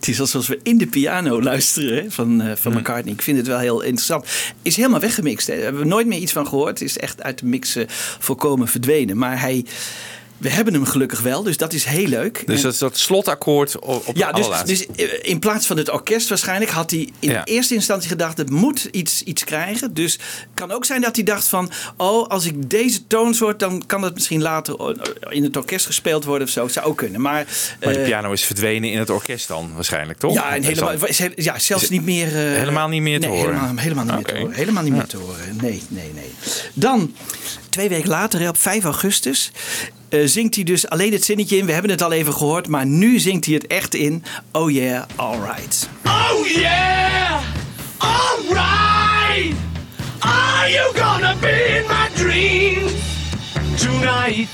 [0.08, 3.14] Het is alsof we in de piano luisteren hè, van, eh, van McCartney.
[3.14, 4.26] Ik vind het wel heel interessant.
[4.62, 5.46] Is helemaal weggemixt.
[5.46, 5.54] Hè.
[5.54, 6.80] Daar hebben we nooit meer iets van gehoord.
[6.80, 7.84] Is echt uit de mix eh,
[8.18, 9.18] volkomen verdwenen.
[9.18, 9.64] Maar hij,
[10.38, 12.42] we hebben hem gelukkig wel, dus dat is heel leuk.
[12.46, 15.90] Dus dat is dat slotakkoord op, ja, de dus, dus eh, in plaats van het
[15.90, 17.44] orkest waarschijnlijk had hij in Ja.
[17.44, 19.94] eerste instantie gedacht: het moet iets, iets krijgen.
[19.94, 20.20] Dus het
[20.54, 24.14] kan ook zijn dat hij dacht van: oh, als ik deze toonsoort, dan kan het
[24.14, 24.96] misschien later
[25.28, 26.68] in het orkest gespeeld worden of zo.
[26.68, 27.20] Zou ook kunnen.
[27.20, 27.46] Maar,
[27.80, 30.32] Maar de eh, piano is verdwenen in het orkest dan waarschijnlijk, toch?
[30.34, 30.94] ja, en helemaal,
[31.36, 32.26] ja, zelfs Is- niet meer.
[32.26, 33.54] eh, helemaal niet meer te nee, horen?
[33.54, 34.54] Helemaal, helemaal niet meer te horen.
[34.54, 35.56] Helemaal niet meer te horen.
[35.60, 36.30] Nee, nee, nee.
[36.74, 37.14] Dan,
[37.68, 39.50] twee weken later, op 5 augustus,
[40.08, 41.66] eh, zingt hij dus alleen het zinnetje in.
[41.66, 44.24] We hebben het al even gehoord, maar nu zingt hij het echt in.
[44.52, 45.88] Oh yeah, alright.
[46.04, 47.40] Oh yeah!
[47.98, 49.56] Alright!
[50.18, 52.92] Are you gonna be in my dreams
[53.82, 54.48] tonight?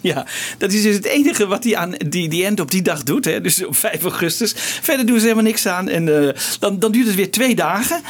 [0.00, 0.26] Ja,
[0.58, 3.24] dat is dus het enige wat hij aan die, die end op die dag doet.
[3.24, 3.40] Hè?
[3.40, 4.54] Dus op 5 augustus.
[4.56, 5.88] Verder doen ze helemaal niks aan.
[5.88, 8.00] En eh, dan, dan duurt het weer twee dagen.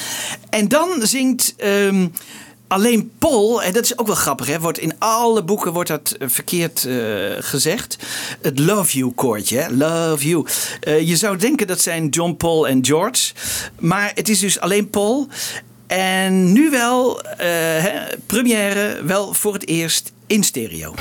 [0.51, 1.55] En dan zingt.
[1.57, 2.07] ehm,
[2.68, 6.16] Alleen Paul, en dat is ook wel grappig, hè, wordt in alle boeken wordt dat
[6.18, 6.96] eh, verkeerd eh,
[7.38, 7.96] gezegd.
[8.40, 10.46] Het Love You koortje, hè, Love You.
[10.81, 13.33] Eh, je zou denken dat zijn John, Paul en George,
[13.79, 15.29] maar het is dus alleen Paul.
[15.87, 17.90] En nu wel, hè,
[18.26, 20.94] première, wel voor het eerst in stereo.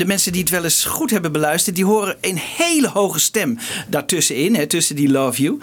[0.00, 3.58] De mensen die het wel eens goed hebben beluisterd, die horen een hele hoge stem
[3.88, 5.58] daartussenin, hè, tussen die Love You.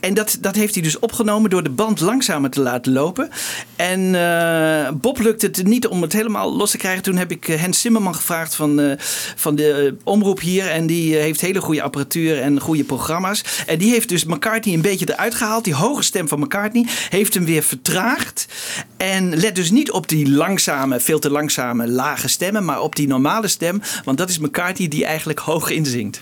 [0.00, 3.30] En dat, dat heeft hij dus opgenomen door de band langzamer te laten lopen.
[3.76, 7.02] En eh, Bob lukte het niet om het helemaal los te krijgen.
[7.02, 8.92] Toen heb ik eh, Hans Zimmerman gevraagd van, eh,
[9.36, 10.68] van de omroep hier.
[10.68, 13.44] En die heeft hele goede apparatuur en goede programma's.
[13.66, 15.64] En die heeft dus McCartney een beetje eruit gehaald.
[15.64, 18.46] Die hoge stem van McCartney heeft hem weer vertraagd.
[18.96, 23.06] En let dus niet op die langzame, veel te langzame, lage stemmen, maar op die
[23.06, 23.81] normale stem.
[24.04, 26.20] Want dat is McCartney die eigenlijk hoog inzingt.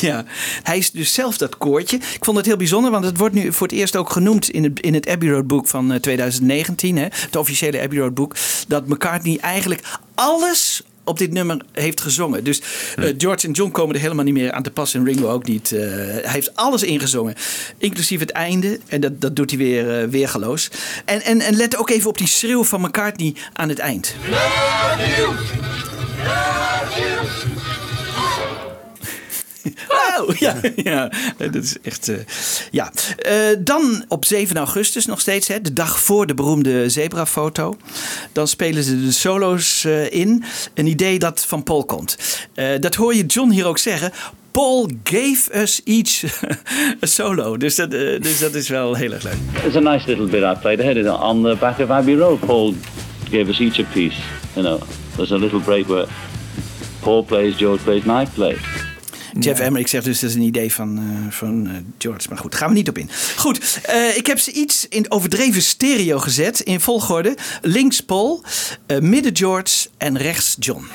[0.00, 0.24] Ja,
[0.62, 1.96] hij is dus zelf dat koortje.
[1.96, 4.64] Ik vond het heel bijzonder, want het wordt nu voor het eerst ook genoemd in
[4.64, 6.96] het, in het Abbey Road boek van eh, 2019.
[6.96, 8.36] Hè, het officiële Abbey Road boek.
[8.68, 9.82] Dat McCartney eigenlijk
[10.14, 12.44] alles op dit nummer heeft gezongen.
[12.44, 12.62] Dus
[12.96, 15.46] eh, George en John komen er helemaal niet meer aan te pas en Ringo ook
[15.46, 15.72] niet.
[15.72, 17.34] Eh, hij heeft alles ingezongen,
[17.78, 18.78] inclusief het einde.
[18.86, 20.70] En dat, dat doet hij weer uh, weergaloos.
[21.04, 24.14] En, en, en let ook even op die schreeuw van McCartney aan het eind.
[29.88, 32.08] Oh, ja, ja, dat is echt.
[32.08, 32.16] Uh,
[32.70, 32.92] ja.
[33.28, 37.76] Uh, dan op 7 augustus nog steeds, hè, de dag voor de beroemde zebrafoto.
[38.32, 40.44] Dan spelen ze de solo's uh, in.
[40.74, 42.16] Een idee dat van Paul komt.
[42.80, 44.12] dat hoor je John hier ook zeggen.
[44.50, 46.24] Paul gave us each
[47.04, 47.56] a solo.
[47.56, 49.64] Dus dat, dus dat is wel heel erg leuk.
[49.64, 52.40] It's a nice little bit I played ahead on the back of Abbey Road.
[52.40, 52.74] Paul
[53.30, 54.16] gave us each a piece.
[54.54, 54.80] You know,
[55.16, 56.06] there's a little break where
[57.00, 58.56] Paul plays, George plays, and I play.
[59.40, 62.28] Jeff Emmerich zegt dus dat is een idee van, uh, van uh, George.
[62.28, 63.10] Maar goed, gaan we niet op in.
[63.36, 66.60] Goed, uh, ik heb ze iets in overdreven stereo gezet.
[66.60, 67.36] In volgorde.
[67.62, 68.42] Links Paul,
[69.00, 70.86] midden George en rechts John.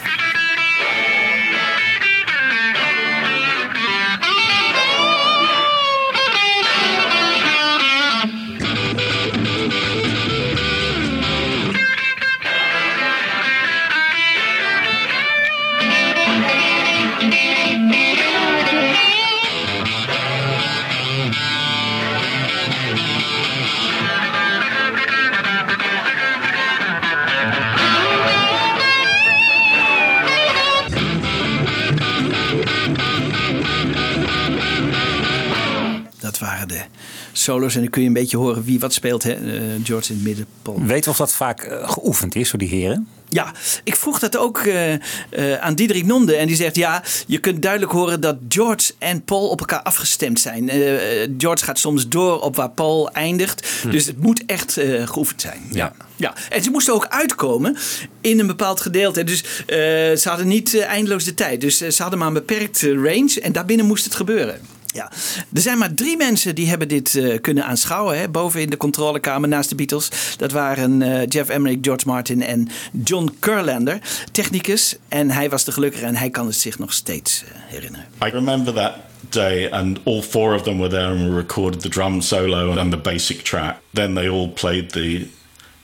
[37.32, 37.76] Solo's.
[37.76, 39.24] En dan kun je een beetje horen wie wat speelt.
[39.24, 39.40] Hè?
[39.40, 40.82] Uh, George in het midden, Paul.
[40.86, 43.08] Weet of dat vaak uh, geoefend is door die heren?
[43.30, 43.52] Ja,
[43.84, 44.94] ik vroeg dat ook uh,
[45.60, 46.36] aan Diederik Nonde.
[46.36, 50.40] En die zegt ja, je kunt duidelijk horen dat George en Paul op elkaar afgestemd
[50.40, 50.70] zijn.
[51.38, 53.68] George gaat soms door op waar Paul eindigt.
[53.82, 53.90] Hm.
[53.90, 55.62] Dus het moet echt geoefend zijn.
[55.72, 55.94] Ja.
[56.16, 57.78] Ja, en ze moesten ook uitkomen
[58.22, 59.24] in een bepaald gedeelte.
[59.24, 59.44] Dus
[60.22, 61.62] ze hadden niet eindeloos de tijd.
[61.62, 63.42] Dus ze hadden maar een beperkte range.
[63.42, 64.62] En daarbinnen moest het gebeuren.
[64.94, 65.12] Ja,
[65.54, 68.20] er zijn maar drie mensen die hebben dit uh, kunnen aanschouwen.
[68.20, 70.10] Hè, boven in de controlekamer naast de Beatles.
[70.38, 72.68] Dat waren uh, Jeff Emmerich, George Martin en
[73.04, 74.00] John Curlander,
[74.32, 74.96] technicus.
[75.08, 78.06] En hij was de gelukkige en hij kan het zich nog steeds uh, herinneren.
[78.26, 78.94] I remember that
[79.30, 82.92] day and all four of them were there and we recorded the drum solo and
[82.92, 83.78] the basic track.
[83.94, 85.28] Then they all played the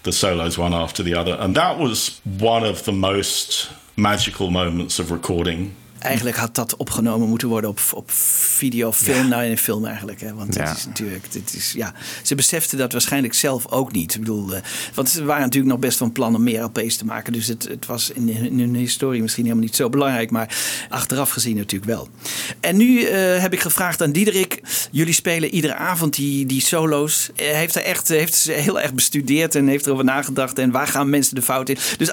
[0.02, 1.40] the solos one after the other.
[1.40, 7.28] And that was one of the most magical moments of recording Eigenlijk had dat opgenomen
[7.28, 9.18] moeten worden op, op video, film.
[9.18, 9.28] Ja.
[9.28, 10.22] Nou, in een film eigenlijk.
[10.22, 10.34] Hè?
[10.34, 10.68] Want ja.
[10.68, 11.94] het is natuurlijk, dit is, ja,
[12.24, 14.14] ze beseften dat waarschijnlijk zelf ook niet.
[14.14, 14.60] Ik bedoel, uh,
[14.94, 17.34] want ze waren natuurlijk nog best van plan om meer LP's te maken.
[17.34, 20.32] Dus het, het was in, in hun historie misschien helemaal niet zo belangrijk.
[20.32, 20.58] Maar
[20.90, 22.08] achteraf gezien natuurlijk wel.
[22.60, 24.62] En nu uh, heb ik gevraagd aan Diederik.
[24.92, 27.30] Jullie spelen iedere avond die, die solo's.
[27.36, 30.60] Hij heeft er echt heeft ze heel erg bestudeerd en heeft erover nagedacht.
[30.60, 31.78] En waar gaan mensen de fout in?
[31.98, 32.12] Dus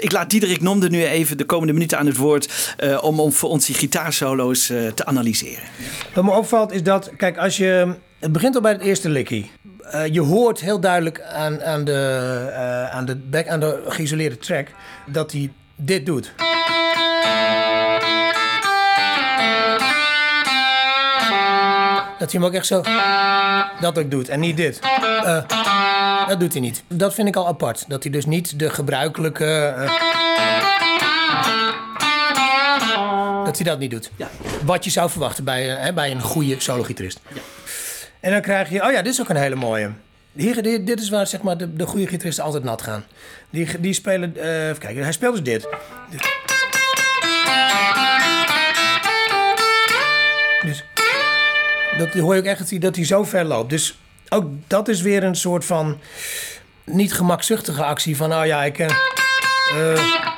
[0.00, 2.74] ik laat Diederik Nomde nu even de komende minuten aan het woord.
[3.00, 5.64] om om voor ons die gitaarsolo's eh, te analyseren.
[6.14, 7.94] Wat me opvalt is dat, kijk, als je.
[8.18, 9.50] Het begint al bij het eerste likkie.
[9.80, 11.92] Eh, je hoort heel duidelijk aan, aan, de,
[12.52, 14.68] eh, aan, de back, aan de geïsoleerde track
[15.06, 16.32] dat hij dit doet.
[22.18, 22.82] Dat hij hem ook echt zo.
[23.80, 24.80] Dat ook doet en niet dit.
[26.28, 26.82] Dat doet hij niet.
[26.88, 27.84] Dat vind ik al apart.
[27.88, 29.74] Dat hij dus niet de gebruikelijke
[33.46, 34.10] dat hij dat niet doet.
[34.64, 37.20] Wat je zou verwachten bij, eh, hè, bij een goede solo-gitarist.
[38.20, 38.84] En dan krijg je...
[38.84, 39.90] Oh ja, dit is ook een hele mooie.
[40.32, 43.04] Hier, dit, dit is waar zeg maar, de, de goede gitaristen altijd nat gaan.
[43.50, 44.36] Die, die spelen...
[44.36, 45.68] eh, even kijken, hij speelt dus dit.
[50.64, 50.84] Dus
[51.98, 53.70] dat hoor je ook echt dat hij, dat hij zo ver loopt.
[53.70, 56.00] Dus ook dat is weer een soort van
[56.84, 58.88] niet gemakzuchtige actie van, oh ja, ik ken.
[59.74, 60.35] eh,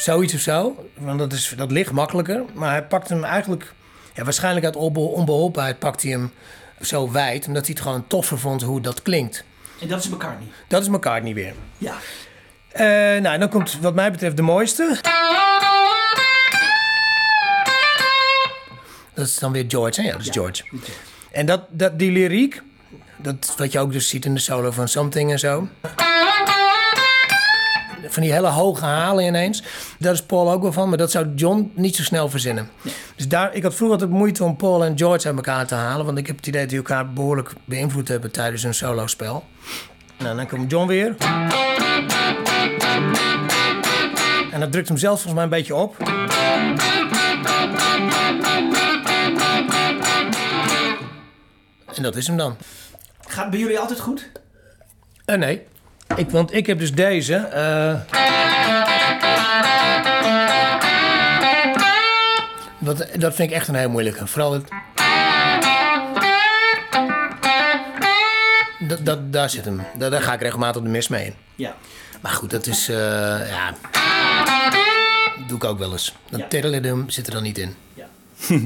[0.00, 0.86] zoiets of zo.
[0.98, 2.42] Want dat, is, dat ligt makkelijker.
[2.54, 3.72] Maar hij pakt hem eigenlijk,
[4.14, 6.32] ja, waarschijnlijk uit onbe- onbeholpenheid, pakt hij hem
[6.80, 7.46] zo wijd.
[7.46, 9.44] Omdat hij het gewoon toffer vond hoe dat klinkt.
[9.80, 10.48] En dat is McCartney.
[10.68, 11.54] Dat is McCartney weer.
[11.78, 11.94] Ja.
[12.68, 12.84] Eh,
[13.22, 14.98] nou, en dan komt wat mij betreft de mooiste.
[19.14, 20.06] Dat is dan weer George, hè?
[20.06, 20.62] Ja, dat is George.
[21.30, 22.62] En dat, dat, die lyriek,
[23.16, 25.68] dat, wat je ook dus ziet in de solo van Something en zo.
[28.08, 29.62] Van die hele hoge halen ineens.
[29.98, 32.68] Daar is Paul ook wel van, maar dat zou John niet zo snel verzinnen.
[33.16, 36.06] Dus daar, ik had vroeger altijd moeite om Paul en George uit elkaar te halen.
[36.06, 39.44] Want ik heb het idee dat die elkaar behoorlijk beïnvloed hebben tijdens een solospel.
[40.18, 41.16] Nou, dan komt John weer.
[44.50, 45.96] En dat drukt hem zelf volgens mij een beetje op.
[51.94, 52.56] En dat is hem dan.
[53.26, 54.30] Gaat het bij jullie altijd goed?
[55.24, 55.66] Eh, nee.
[56.16, 57.34] Ik, want ik heb dus deze.
[57.34, 58.00] eh,
[62.78, 64.26] dat, dat vind ik echt een heel moeilijke.
[64.26, 64.68] Vooral het.
[68.88, 69.80] Dat, dat, daar zit hem.
[69.98, 71.34] Daar, daar ga ik regelmatig de mis mee in.
[71.54, 71.74] Ja.
[72.20, 72.88] Maar goed, dat is.
[72.88, 72.96] eh,
[73.48, 73.74] ja.
[75.46, 76.14] Doe ik ook wel eens.
[76.30, 77.04] Dat ja.
[77.06, 77.74] zit er dan niet in.
[77.94, 78.06] Ja,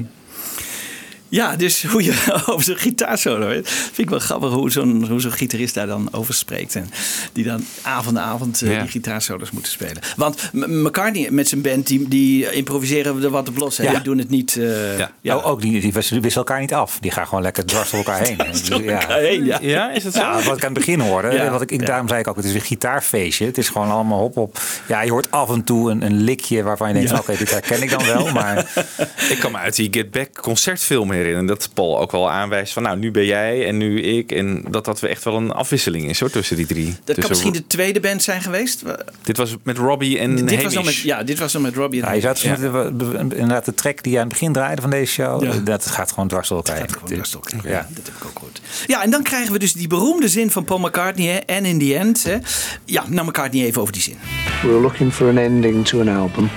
[1.57, 3.47] dus hoe je over zo'n gitaarsolo...
[3.47, 6.75] weet, vind ik wel grappig hoe zo'n hoe zo'n gitarist daar dan over spreekt.
[6.75, 6.89] En
[7.33, 8.79] die dan avond aan avond eh, Ja.
[8.81, 9.97] die gitaarsolos moeten spelen.
[10.15, 13.77] Want McCartney met zijn band, die, die improviseren er wat op los.
[13.77, 13.83] Hè?
[13.83, 13.91] Ja.
[13.91, 14.57] Die doen het niet...
[14.57, 15.33] eh, ja.
[15.33, 16.97] ook die, die wisselen elkaar niet af.
[17.01, 18.37] Die gaan gewoon lekker dwars door elkaar heen.
[18.69, 19.59] door elkaar heen, ja.
[19.61, 20.19] Ja, is het zo?
[20.19, 21.31] Ja, wat ik aan het begin hoorde.
[21.31, 21.49] Ja.
[21.49, 23.45] Wat ik, ik, daarom zei ik ook, het is een gitaarfeestje.
[23.45, 24.59] Het is gewoon allemaal hop op.
[24.87, 27.17] Ja, je hoort af en toe een, een likje waarvan je denkt, Ja.
[27.17, 28.31] oké, dit herken ik dan wel.
[28.31, 28.65] Maar
[29.29, 31.57] Ik kan me uit die Get Back concertfilm herinneren.
[31.59, 34.31] Dat Paul ook wel aanwijst van nou, nu ben jij en nu ik.
[34.31, 36.95] En dat dat we echt wel een afwisseling is hoor, tussen die drie.
[37.03, 38.83] Dat kan misschien de tweede band zijn geweest.
[39.21, 42.01] Dit was met Robbie en dit was dan met, ja, dit was dan met Robbie
[42.03, 45.11] en ja, je moeten- inderdaad de track die je aan het begin draaide van deze
[45.11, 45.53] show, Ja.
[45.63, 47.21] dat gaat gewoon dwars door elkaar heen.
[47.63, 47.87] Ja.
[47.93, 48.61] dat heb ik ook gehoord.
[48.87, 51.27] Ja, en dan krijgen we dus die beroemde zin van Paul McCartney.
[51.27, 52.23] Hè, and in the end.
[52.23, 52.37] Hè.
[52.85, 54.17] Ja, nou McCartney even over die zin.
[54.61, 56.49] We were looking for an ending to an album.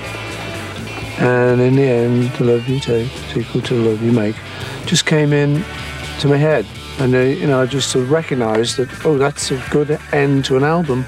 [1.20, 4.36] And in the end, the love you take equal to the love you make.
[4.86, 5.64] Just came in
[6.20, 6.64] to my head.
[7.00, 10.64] And, uh, you know, just to recognize that, oh, that's a good end to an
[10.64, 11.04] album.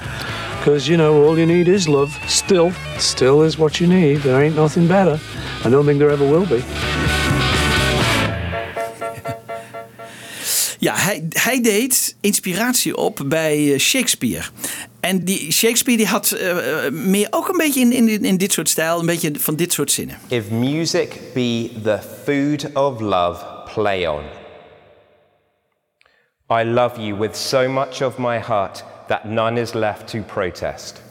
[0.58, 2.12] Because, you know, all you need is love.
[2.28, 4.18] Still, still is what you need.
[4.18, 5.18] There ain't nothing better.
[5.64, 6.62] I don't think there ever will be.
[10.80, 14.44] Ja, hij, hij deed inspiratie op bij eh, Shakespeare.
[15.00, 18.52] En die Shakespeare die had eh, eh, meer ook een beetje in, in, in dit
[18.52, 20.18] soort stijl, een beetje van dit soort zinnen.
[20.28, 23.44] If music be the food of love,
[23.74, 24.22] play on.
[26.60, 31.02] I love you with so much of my heart that none is left to protest.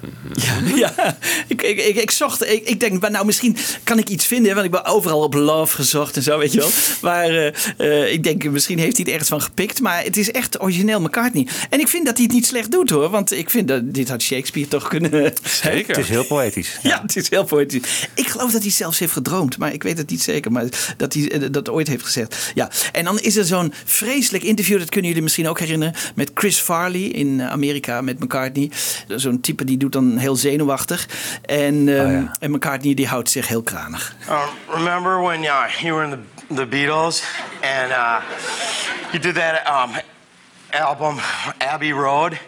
[0.74, 4.26] Ja, ik, ik, ik, ik zocht, ik, ik denk, maar nou misschien kan ik iets
[4.26, 6.70] vinden, want ik ben overal op love gezocht en zo, weet je wel.
[7.00, 10.30] Maar eh, eh, ik denk, misschien heeft hij het ergens van gepikt, maar het is
[10.30, 11.46] echt origineel McCartney.
[11.70, 14.08] En ik vind dat hij het niet slecht doet hoor, want ik vind dat dit
[14.08, 15.10] had Shakespeare toch kunnen.
[15.62, 15.88] Zeker.
[15.88, 16.78] Het is heel poëtisch.
[16.82, 18.08] Ja, het is heel poëtisch.
[18.14, 20.52] Ik geloof dat hij zelfs heeft gedroomd, maar ik weet het niet zeker.
[20.52, 20.64] Maar
[20.96, 22.52] dat hij eh, dat ooit heeft gezegd.
[22.54, 26.30] Ja, en dan is er zo'n vreselijk interview, dat kunnen jullie misschien ook herinneren, met
[26.34, 28.70] Chris Farley in Amerika met McCartney.
[29.08, 31.08] Zo'n type die doet dan heel zenuwachtig.
[31.44, 34.14] En, ehm, en McCartney die houdt zich heel kranig.
[34.28, 37.22] Uh, remember when uh, you were in the, the Beatles
[37.62, 38.20] and uh,
[39.12, 40.00] you did that um,
[40.70, 41.18] album
[41.60, 42.38] Abbey Road,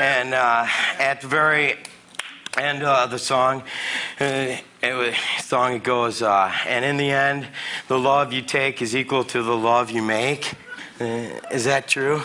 [0.00, 0.66] and uh,
[0.98, 1.76] at the very
[2.56, 3.62] end of the song,
[4.20, 7.46] uh, it was, song it goes, uh, and in the end,
[7.88, 10.54] the love you take is equal to the love you make.
[10.98, 12.22] Uh, is that true?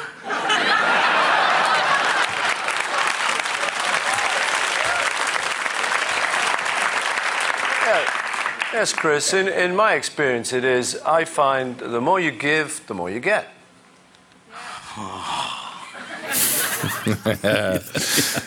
[8.74, 9.34] Yes, Chris.
[9.34, 13.20] In, in my experience, it is I find the more you give, the more you
[13.20, 13.46] get.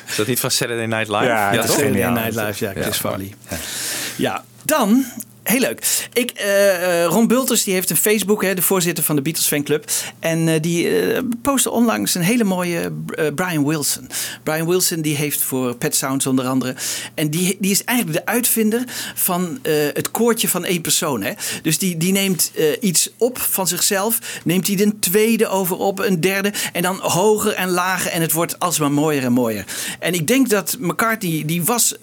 [0.07, 1.25] is dat niet van Saturday Night Live?
[1.25, 1.67] Ja, toch?
[1.67, 3.35] Saturday Night Live, ja, Chris Farley.
[4.17, 5.05] Ja, dan
[5.45, 6.07] Heel leuk.
[6.13, 9.47] Ik, eh, eh, Ron Bulters die heeft een Facebook, hè, de voorzitter van de Beatles
[9.47, 9.91] fanclub.
[10.19, 10.89] En eh, die
[11.43, 12.93] postte onlangs een hele mooie
[13.35, 14.09] Brian Wilson.
[14.43, 16.75] Brian Wilson die heeft voor Pet Sounds onder andere.
[17.15, 18.85] En die, die is eigenlijk de uitvinder
[19.15, 19.59] van
[19.95, 21.23] het koortje van één persoon.
[21.23, 21.33] Hè.
[21.63, 24.19] Dus die, die neemt iets op van zichzelf.
[24.45, 26.53] Neemt hij een tweede over op, een derde.
[26.73, 28.11] En dan hoger en lager.
[28.11, 29.65] En het wordt alsmaar mooier en mooier.
[29.99, 31.95] En ik denk dat McCartney, die was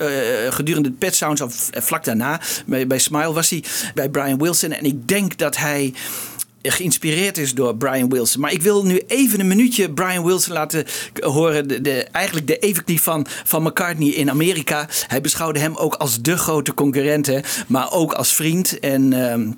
[0.49, 3.63] gedurende de Pet Sounds, of vlak daarna, bij, bij Smile, was hij
[3.93, 4.71] bij Brian Wilson.
[4.71, 5.93] En ik denk dat hij
[6.61, 8.41] geïnspireerd is door Brian Wilson.
[8.41, 10.85] Maar ik wil nu even een minuutje Brian Wilson laten
[11.19, 11.83] horen.
[11.83, 14.89] De, eigenlijk de evenknie van, van McCartney in Amerika.
[15.07, 18.79] Hij beschouwde hem ook als de grote concurrent, hè, maar ook als vriend.
[18.79, 19.13] En...
[19.13, 19.51] ehm,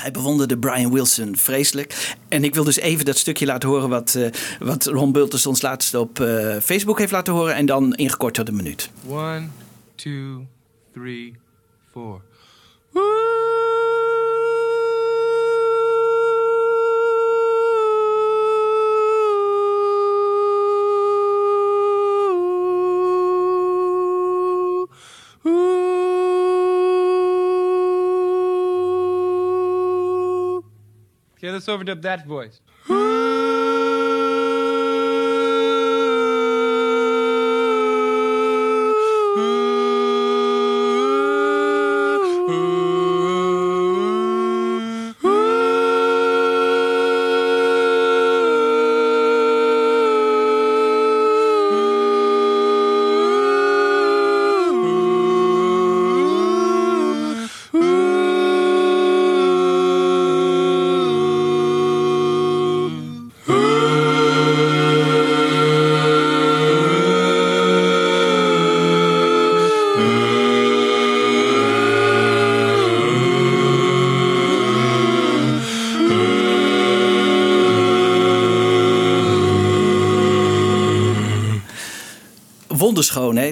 [0.00, 2.16] hij bewonderde Brian Wilson vreselijk.
[2.28, 5.62] En ik wil dus even dat stukje laten horen wat, eh, wat Ron Bulters ons
[5.62, 7.54] laatst op eh, Facebook heeft laten horen.
[7.54, 8.90] En dan ingekort tot een minuut.
[9.08, 9.46] One,
[9.94, 10.46] two,
[10.92, 11.34] three,
[11.92, 12.20] four.
[31.38, 32.60] Okay, let's overdub that voice.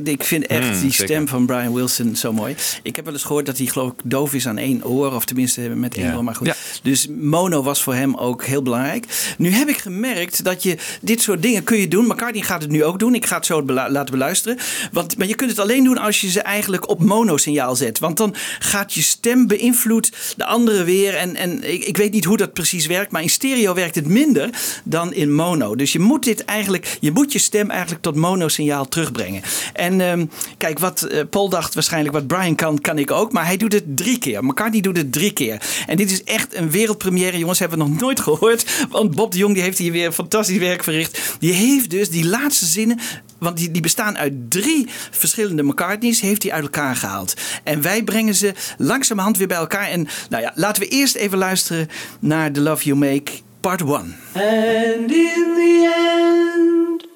[0.08, 1.06] Ik vind echt Mm, die zeker.
[1.06, 2.54] stem van Brian Wilson zo mooi.
[2.82, 5.12] Ik heb wel eens gehoord dat hij geloof ik doof is aan één oor.
[5.14, 6.14] Of tenminste met één Ja.
[6.16, 6.24] oor.
[6.24, 6.46] Maar goed.
[6.46, 6.55] Ja.
[6.86, 9.34] Dus mono was voor hem ook heel belangrijk.
[9.38, 12.06] Nu heb ik gemerkt dat je dit soort dingen kun je doen.
[12.06, 13.14] McCartney gaat het nu ook doen.
[13.14, 14.58] Ik ga het zo laten beluisteren.
[14.92, 17.98] Want, maar je kunt het alleen doen als je ze eigenlijk op mono-signaal zet.
[17.98, 21.14] Want dan gaat je stem beïnvloed de andere weer.
[21.14, 23.12] En, en ik, ik weet niet hoe dat precies werkt.
[23.12, 24.50] Maar in stereo werkt het minder
[24.84, 25.76] dan in mono.
[25.76, 29.42] Dus je moet dit eigenlijk, je moet je stem eigenlijk tot mono-signaal terugbrengen.
[29.72, 30.26] En ehm,
[30.56, 33.32] kijk, wat eh, Paul dacht waarschijnlijk, wat Brian kan, kan ik ook.
[33.32, 34.44] Maar hij doet het drie keer.
[34.44, 35.62] McCartney doet het drie keer.
[35.86, 37.58] En dit is echt een wereldpremière, jongens.
[37.58, 38.86] Hebben we nog nooit gehoord.
[38.90, 41.36] Want Bob de Jong die heeft hier weer fantastisch werk verricht.
[41.38, 42.98] Die heeft dus die laatste zinnen,
[43.38, 47.34] want die, die bestaan uit drie verschillende McCartneys, heeft hij uit elkaar gehaald.
[47.64, 49.88] En wij brengen ze langzamerhand weer bij elkaar.
[49.88, 51.88] En nou ja, laten we eerst even luisteren
[52.20, 53.90] naar The Love You Make, part 1.
[53.90, 57.06] And in the end,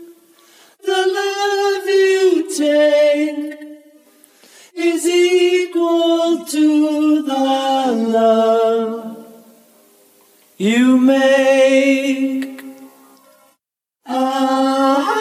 [0.85, 3.59] the love you take
[4.73, 9.20] is equal to the love
[10.61, 12.63] you make.
[14.05, 15.21] Ah.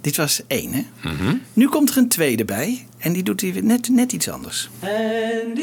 [0.00, 0.84] Dit was één, hè?
[1.52, 2.86] Nu komt er een tweede bij.
[2.98, 4.70] En die doet hij net, net iets anders.
[4.80, 5.58] And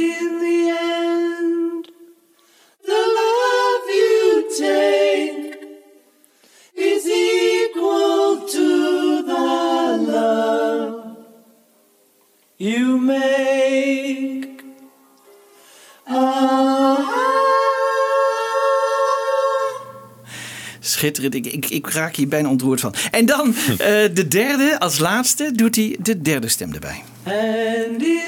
[21.02, 21.36] Schitterend.
[21.36, 22.94] Ik, ik, ik raak hier bijna ontroerd van.
[23.12, 23.78] En dan eh,
[24.14, 27.04] de derde, als laatste, doet hij de derde stem erbij.
[27.24, 28.21] And in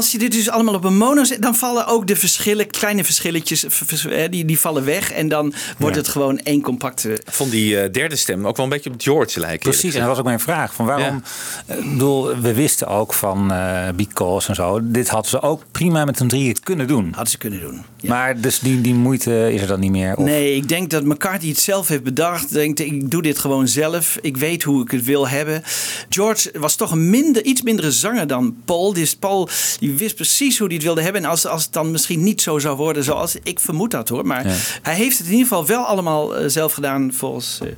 [0.00, 3.04] als je dit dus allemaal op een mono zet, dan vallen ook de verschillen, kleine
[3.04, 3.64] verschilletjes,
[4.08, 5.12] eh, die, die vallen weg.
[5.12, 6.00] En dan wordt Ja.
[6.02, 7.12] het gewoon één compacte.
[7.12, 9.70] Ik vond die eh, derde stem ook wel een beetje op George lijken.
[9.70, 10.74] Precies, en dat was ook mijn vraag.
[10.74, 11.22] Van waarom,
[11.66, 14.80] eh, ik bedoel, we wisten ook van eh Because en zo.
[14.82, 17.04] Dit hadden ze ook prima met een drieën kunnen doen.
[17.10, 17.82] Hadden ze kunnen doen.
[18.02, 20.16] Maar dus die, die moeite is er dan niet meer.
[20.16, 22.52] Of, Nee, ik denk dat McCartney het zelf heeft bedacht.
[22.52, 24.18] Denkt, ik doe dit gewoon zelf.
[24.22, 25.62] Ik weet hoe ik het wil hebben.
[26.08, 28.92] George was toch een minder, iets mindere zanger dan Paul.
[28.92, 29.48] Dus Paul
[29.80, 31.22] die wist precies hoe hij het wilde hebben.
[31.24, 34.26] En als, als het dan misschien niet zo zou worden zoals ik vermoed dat hoor.
[34.26, 34.54] Maar Ja.
[34.82, 37.68] hij heeft het in ieder geval wel allemaal eh, zelf gedaan volgens eh,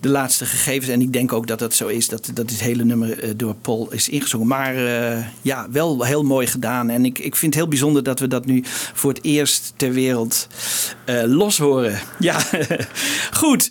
[0.00, 0.88] de laatste gegevens.
[0.90, 3.54] En ik denk ook dat dat zo is, dat, dat dit hele nummer eh, door
[3.54, 4.46] Paul is ingezongen.
[4.46, 4.74] Maar
[5.42, 6.90] ja, wel heel mooi gedaan.
[6.90, 9.92] En ik, ik vind het heel bijzonder dat we dat nu voor het eerst ter
[9.92, 10.46] wereld
[11.26, 11.98] los horen.
[12.18, 12.40] Ja,
[13.42, 13.70] goed.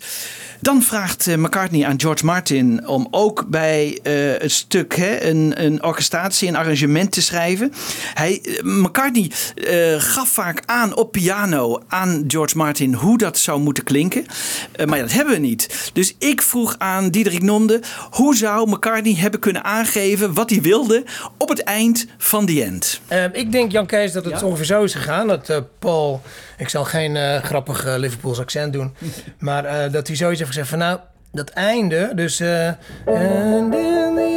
[0.60, 5.64] Dan vraagt eh, McCartney aan George Martin om ook bij eh, het stuk hè, een,
[5.64, 7.72] een orchestratie, een arrangement te schrijven.
[8.14, 13.60] Hij, eh, McCartney eh, gaf vaak aan op piano aan George Martin hoe dat zou
[13.60, 14.26] moeten klinken.
[14.72, 15.90] Eh, maar dat hebben we niet.
[15.92, 17.80] Dus ik vroeg aan Diederik Nomde
[18.10, 21.04] hoe zou McCartney hebben kunnen aangeven wat hij wilde
[21.38, 23.00] op het eind van The End.
[23.32, 25.26] Ik denk, Jan Kees, dat het ongeveer zo is gegaan.
[25.26, 26.22] Dat eh, Paul,
[26.58, 28.94] ik zal geen grappig Liverpools accent doen,
[29.38, 30.98] maar eh, dat hij zoiets heeft gezegd van nou,
[31.32, 32.40] dat einde, dus.
[32.40, 32.66] eh,
[33.06, 34.28] and in the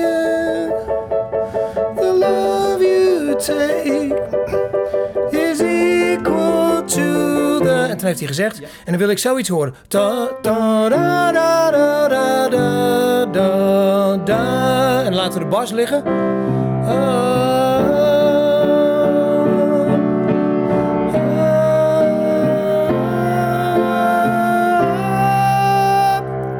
[0.66, 0.74] end,
[1.98, 4.16] the love you take
[5.30, 7.86] is equal to the.
[7.90, 9.76] En toen heeft hij gezegd, en dan wil ik zoiets horen.
[9.88, 15.04] Ta, ta, da, da, da, da, da, da, da.
[15.04, 16.04] En laten we de bas liggen.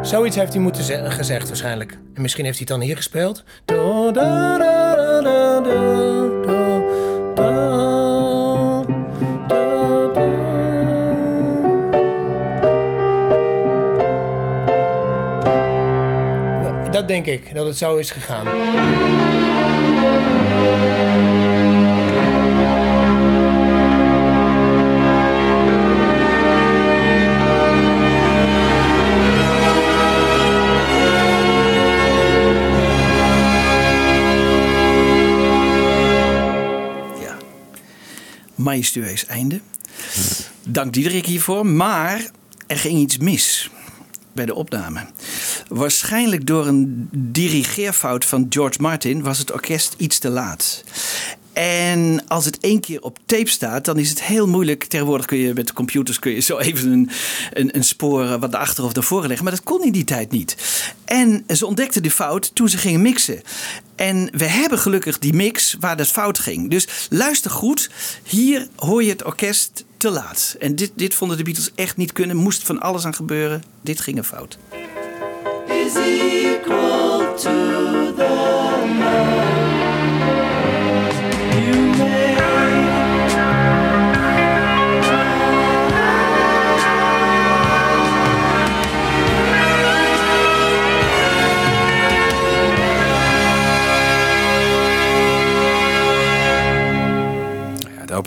[0.10, 1.98] Zoiets heeft hij moeten zeggen gezegd waarschijnlijk.
[2.14, 3.44] En misschien heeft hij het dan hier gespeeld.
[16.92, 18.48] Dat denk ik, dat het zo is gegaan.
[38.60, 39.60] Majestueus einde.
[40.64, 41.66] Dank Diederik hiervoor.
[41.66, 42.30] Maar
[42.68, 43.70] er ging iets mis
[44.34, 45.06] bij de opname.
[45.68, 50.84] Waarschijnlijk door een dirigeerfout van George Martin was het orkest iets te laat.
[51.60, 54.84] En als het één keer op tape staat, dan is het heel moeilijk.
[54.84, 57.10] Tegenwoordig kun je met computers kun je zo even een,
[57.54, 59.44] een, een spoor eh, wat achter of daarvoor leggen.
[59.44, 60.56] Maar dat kon in die tijd niet.
[61.06, 63.42] En ze ontdekten de fout toen ze gingen mixen.
[63.96, 66.70] En we hebben gelukkig die mix waar dat fout ging.
[66.70, 67.90] Dus luister goed.
[68.24, 70.56] Hier hoor je het orkest te laat.
[70.60, 72.36] En dit, dit vonden de Beatles echt niet kunnen.
[72.36, 73.64] Moest van alles aan gebeuren.
[73.82, 74.58] Dit ging er fout.
[75.70, 75.94] is
[77.44, 77.89] to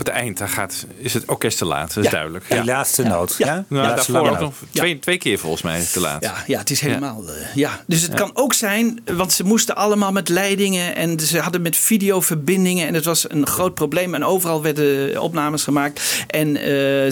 [0.05, 2.11] het eind daar gaat, is het orkest te laat, dat is Ja.
[2.11, 2.45] duidelijk.
[2.51, 3.35] Die laatste noot.
[3.39, 3.65] Ja.
[3.69, 6.23] Nou, laatste daarvoor nog twee, twee keer volgens mij te laat.
[6.25, 7.25] Ja, ja het is helemaal.
[7.29, 7.81] eh, Ja.
[7.87, 11.77] Dus het kan ook zijn, want ze moesten allemaal met leidingen en ze hadden met
[11.77, 14.15] videoverbindingen en het was een groot probleem.
[14.15, 16.25] En overal werden opnames gemaakt.
[16.27, 16.63] En eh,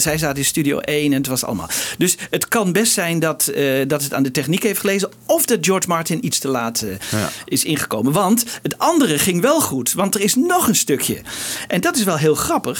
[0.01, 1.68] zij zaten in studio 1 en het was allemaal.
[1.99, 5.47] Dus het kan best zijn dat, eh, dat het aan de techniek heeft gelezen of
[5.47, 7.28] dat George Martin iets te laat Ja.
[7.45, 8.12] is ingekomen.
[8.12, 11.20] Want het andere ging wel goed, want er is nog een stukje.
[11.68, 12.80] En dat is wel heel grappig.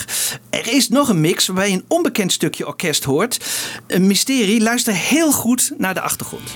[0.51, 3.45] Er is nog een mix waarbij je een onbekend stukje orkest hoort.
[3.87, 4.61] Een mysterie.
[4.61, 6.51] Luister heel goed naar de achtergrond.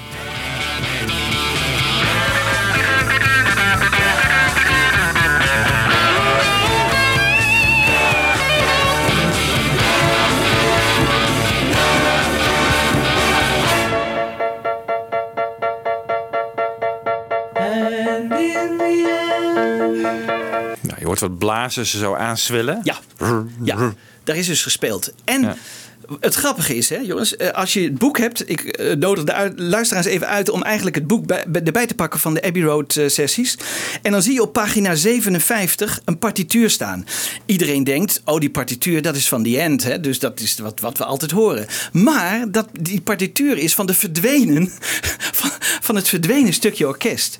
[21.21, 22.81] Wat blazen ze zo aanswellen.
[22.83, 22.97] Ja.
[23.63, 23.93] Ja,
[24.25, 25.13] daar is dus gespeeld.
[25.25, 25.57] En
[26.21, 29.53] het grappige is, hè, jongens, eh, als je het boek hebt, ik eh, nodig de
[29.57, 32.63] luisteraars even uit om eigenlijk het boek bij, bij- erbij te pakken van de Abbey
[32.63, 33.57] Road eh, sessies.
[34.03, 37.07] En dan zie je op pagina 57 een partituur staan.
[37.47, 40.81] Iedereen denkt, oh die partituur dat is van The End, hè, dus dat is wat,
[40.81, 41.67] wat we altijd horen.
[41.93, 44.73] Maar dat, die partituur is van de verdwenen,
[45.41, 45.51] van,
[45.81, 47.39] van het verdwenen stukje orkest.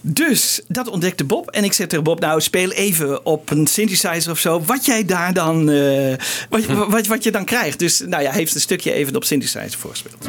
[0.00, 1.50] Dus dat ontdekte Bob.
[1.50, 4.60] En ik zeg tegen Bob, nou speel even op een synthesizer of zo.
[4.66, 6.14] Wat jij daar dan, eh,
[6.50, 7.78] wat, wat, wat je dan krijgt.
[7.78, 10.28] Dus nou ja, heeft een stukje even op synthesizer voorgespeeld.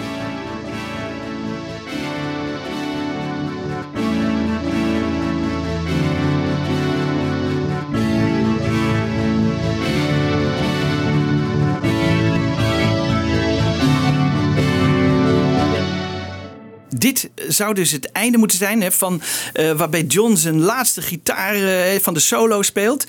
[17.53, 19.21] Zou dus het einde moeten zijn hè, van
[19.53, 23.05] eh, waarbij John zijn laatste gitaar eh, van de solo speelt.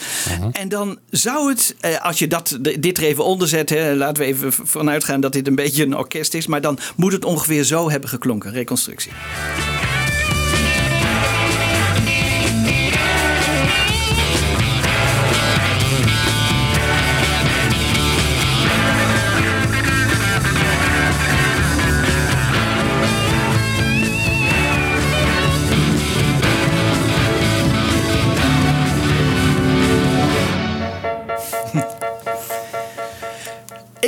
[0.52, 4.22] En dan zou het, eh, als je dat, dit er even onder zet, hè, laten
[4.22, 7.24] we even vanuit gaan dat dit een beetje een orkest is, maar dan moet het
[7.24, 9.12] ongeveer zo hebben geklonken, reconstructie.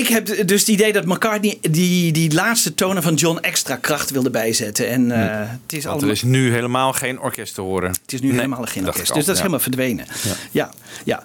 [0.06, 4.10] Ik heb dus het idee dat McCartney die, die laatste tonen van John extra kracht
[4.10, 4.88] wilde bijzetten.
[4.88, 6.08] En eh, het is Want allemaal.
[6.08, 7.90] er is nu helemaal geen orkest te horen.
[7.90, 9.14] Het is nu helemaal geen orkest.
[9.14, 9.36] Dus dat is ja.
[9.36, 10.06] helemaal verdwenen.
[10.50, 10.70] Ja.
[11.04, 11.24] Ja,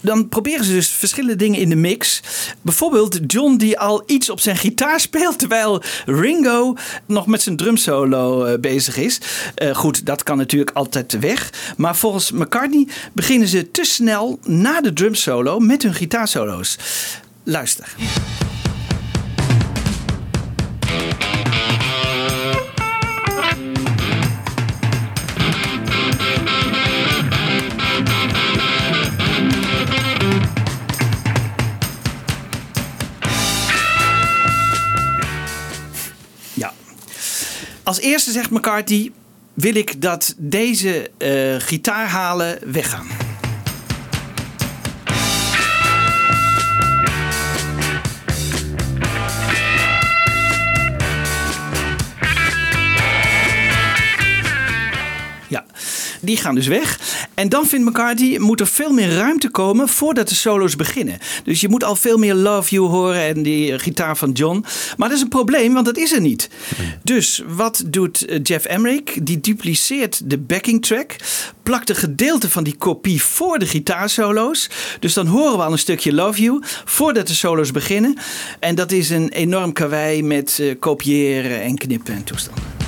[0.00, 2.20] Dan proberen ze dus verschillende dingen in de mix.
[2.62, 5.38] Bijvoorbeeld John die al iets op zijn gitaar speelt.
[5.38, 6.76] Terwijl Ringo
[7.06, 9.20] nog met zijn drumsolo eh, bezig is.
[9.54, 11.52] Eh, goed, dat kan natuurlijk altijd weg.
[11.76, 16.78] Maar volgens McCartney beginnen ze te snel na de drumsolo met hun gitaarsolo's.
[17.42, 17.94] Luister.
[36.54, 36.72] Ja.
[37.82, 39.10] Als eerste zegt McCarthy:
[39.54, 43.29] wil ik dat deze eh gitaarhalen weggaan.
[56.30, 56.98] Die gaan dus weg.
[57.34, 61.18] En dan vindt McCarthy, moet er veel meer ruimte komen voordat de solo's beginnen.
[61.44, 64.64] Dus je moet al veel meer Love You horen en die eh, gitaar van John.
[64.96, 66.50] Maar dat is een probleem, want dat is er niet.
[67.02, 69.18] Dus wat doet eh, Jeff Emmerich?
[69.22, 71.16] Die dupliceert de backing track,
[71.62, 74.70] plakt een gedeelte van die kopie voor de gitaarsolo's.
[75.00, 78.16] Dus dan horen we al een stukje Love You voordat de solo's beginnen.
[78.60, 82.80] En dat is een enorm karwei met eh, kopiëren en knippen en toestanden.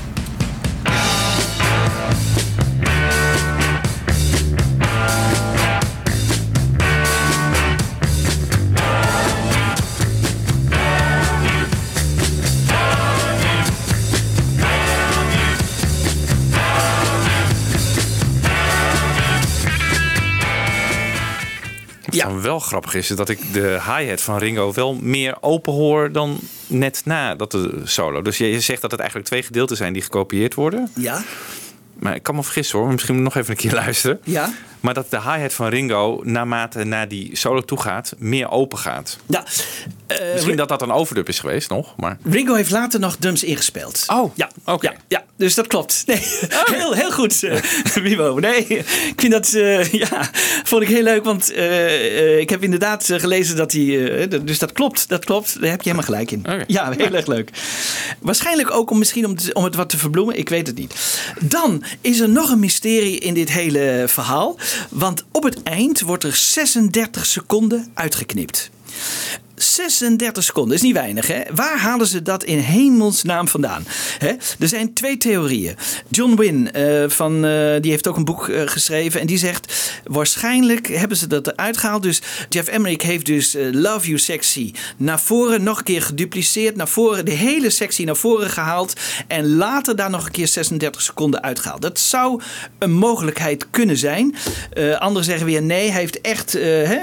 [22.12, 25.72] Wat dan wel grappig is, is dat ik de hi-hat van Ringo wel meer open
[25.72, 28.22] hoor dan net na dat de solo.
[28.22, 30.90] Dus je, zegt dat het eigenlijk twee gedeelten zijn die gekopieerd worden.
[30.94, 31.22] Ja?
[31.98, 34.20] Maar ik kan me vergissen hoor, misschien nog even een keer luisteren.
[34.24, 34.52] Ja?
[34.80, 39.18] Maar dat de hi-hat van Ringo, naarmate naar die solo toe gaat, meer open gaat.
[39.26, 39.44] Ja.
[40.32, 42.18] Misschien dat dat een overdub is geweest nog, maar...
[42.24, 44.04] Ringo heeft later nog drums ingespeeld.
[44.06, 44.50] Oh, ja.
[44.80, 46.02] Ja, ja, dus dat klopt.
[46.06, 46.22] Nee,
[46.78, 47.60] heel, heel goed, eh,
[48.04, 48.38] Wimo.
[48.38, 50.30] Nee, ik vind dat, eh, ja,
[50.64, 51.24] vond ik heel leuk.
[51.24, 55.24] Want eh, eh, ik heb inderdaad eh, gelezen dat hij, eh, dus dat klopt, dat
[55.24, 55.60] klopt.
[55.60, 56.46] Daar heb je helemaal gelijk in.
[56.66, 57.50] Ja, heel erg leuk.
[58.20, 60.38] Waarschijnlijk ook om misschien om, om het wat te verbloemen.
[60.38, 60.94] Ik weet het niet.
[61.40, 64.58] Dan is er nog een mysterie in dit hele verhaal.
[64.90, 68.70] Want op het eind wordt er 36 seconden uitgeknipt.
[69.62, 71.40] 36 seconden, is niet weinig hè?
[71.54, 73.86] Waar halen ze dat in hemelsnaam vandaan?
[74.18, 74.32] Hè?
[74.58, 75.76] Er zijn twee theorieën.
[76.08, 79.92] John Wynne, eh, van, eh, die heeft ook een boek eh, geschreven en die zegt...
[80.04, 82.02] waarschijnlijk hebben ze dat eruit gehaald.
[82.02, 86.76] Dus Jeff Emmerich heeft dus Love You sectie naar voren nog een keer gedupliceerd.
[86.76, 88.92] Naar voren, de hele sectie naar voren gehaald.
[89.26, 91.82] En later daar nog een keer 36 seconden uitgehaald.
[91.82, 92.40] Dat zou
[92.78, 94.34] een mogelijkheid kunnen zijn.
[94.98, 96.94] Anderen zeggen weer nee, hij heeft echt hè,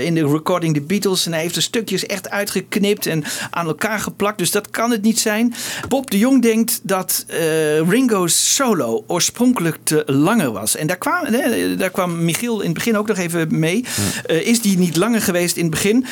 [0.00, 1.26] in de recording de Beatles...
[1.26, 4.38] en hij heeft de stukjes echt uitgeknipt en aan elkaar geplakt.
[4.38, 5.54] Dus dat kan het niet zijn.
[5.88, 10.76] Bob de Jong denkt dat eh, Ringo's solo oorspronkelijk te langer was.
[10.76, 13.84] En daar kwam, hè, daar kwam Michiel in het begin ook nog even mee.
[14.26, 16.06] Eh, is die niet langer geweest in het begin?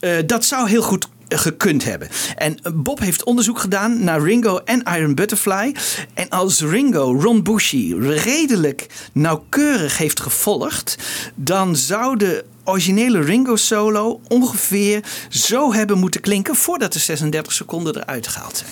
[0.00, 2.08] Eh, dat zou heel goed gekund hebben.
[2.36, 5.74] En Bob heeft onderzoek gedaan naar Ringo en Iron Butterfly.
[6.14, 10.98] En als Ringo Ron Bushy redelijk nauwkeurig heeft gevolgd,
[11.34, 17.96] dan zou de originele Ringo solo ongeveer zo hebben moeten klinken voordat de 36 seconden
[17.96, 18.70] eruit gehaald zijn.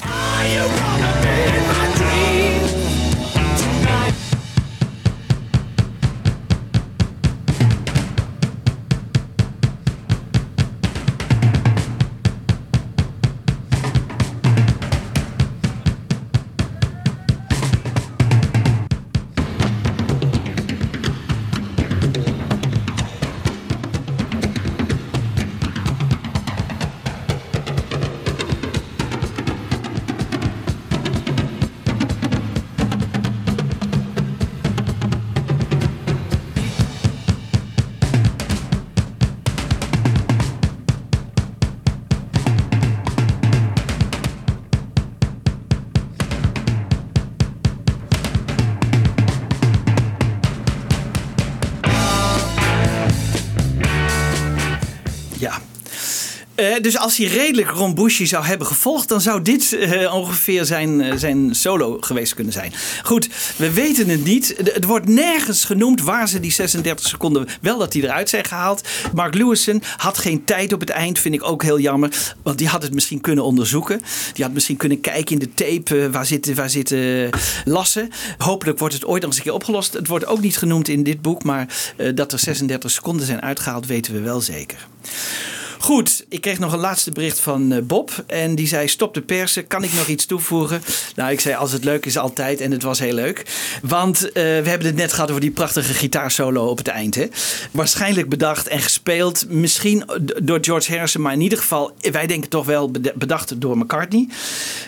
[56.78, 60.64] Eh, dus als hij redelijk Ron Bushy zou hebben gevolgd, dan zou dit eh, ongeveer
[60.64, 62.72] zijn, eh, zijn solo geweest kunnen zijn.
[63.02, 64.54] Goed, we weten het niet.
[64.64, 68.88] Het wordt nergens genoemd waar ze die 36 seconden wel dat die eruit zijn gehaald.
[69.14, 72.34] Mark Lewison had geen tijd op het eind, vind ik ook heel jammer.
[72.42, 74.00] Want die had het misschien kunnen onderzoeken.
[74.32, 77.30] Die had misschien kunnen kijken in de tape waar zitten, waar zitten
[77.64, 78.10] lassen.
[78.38, 79.92] Hopelijk wordt het ooit nog eens een keer opgelost.
[79.92, 83.86] Het wordt ook niet genoemd in dit boek, maar dat er 36 seconden zijn uitgehaald,
[83.86, 84.86] weten we wel zeker.
[85.78, 88.24] Goed, ik kreeg nog een laatste bericht van eh, Bob.
[88.26, 90.82] En die zei: Stop de persen, kan ik nog iets toevoegen?
[91.14, 92.60] Nou, ik zei: Als het leuk is, altijd.
[92.60, 93.42] En het was heel leuk.
[93.82, 97.14] Want eh, we hebben het net gehad over die prachtige gitaarsolo op het eind.
[97.14, 97.26] Hè?
[97.70, 99.48] Waarschijnlijk bedacht en gespeeld.
[99.48, 100.04] Misschien
[100.42, 104.28] door George Harrison, maar in ieder geval, wij denken toch wel bedacht door McCartney.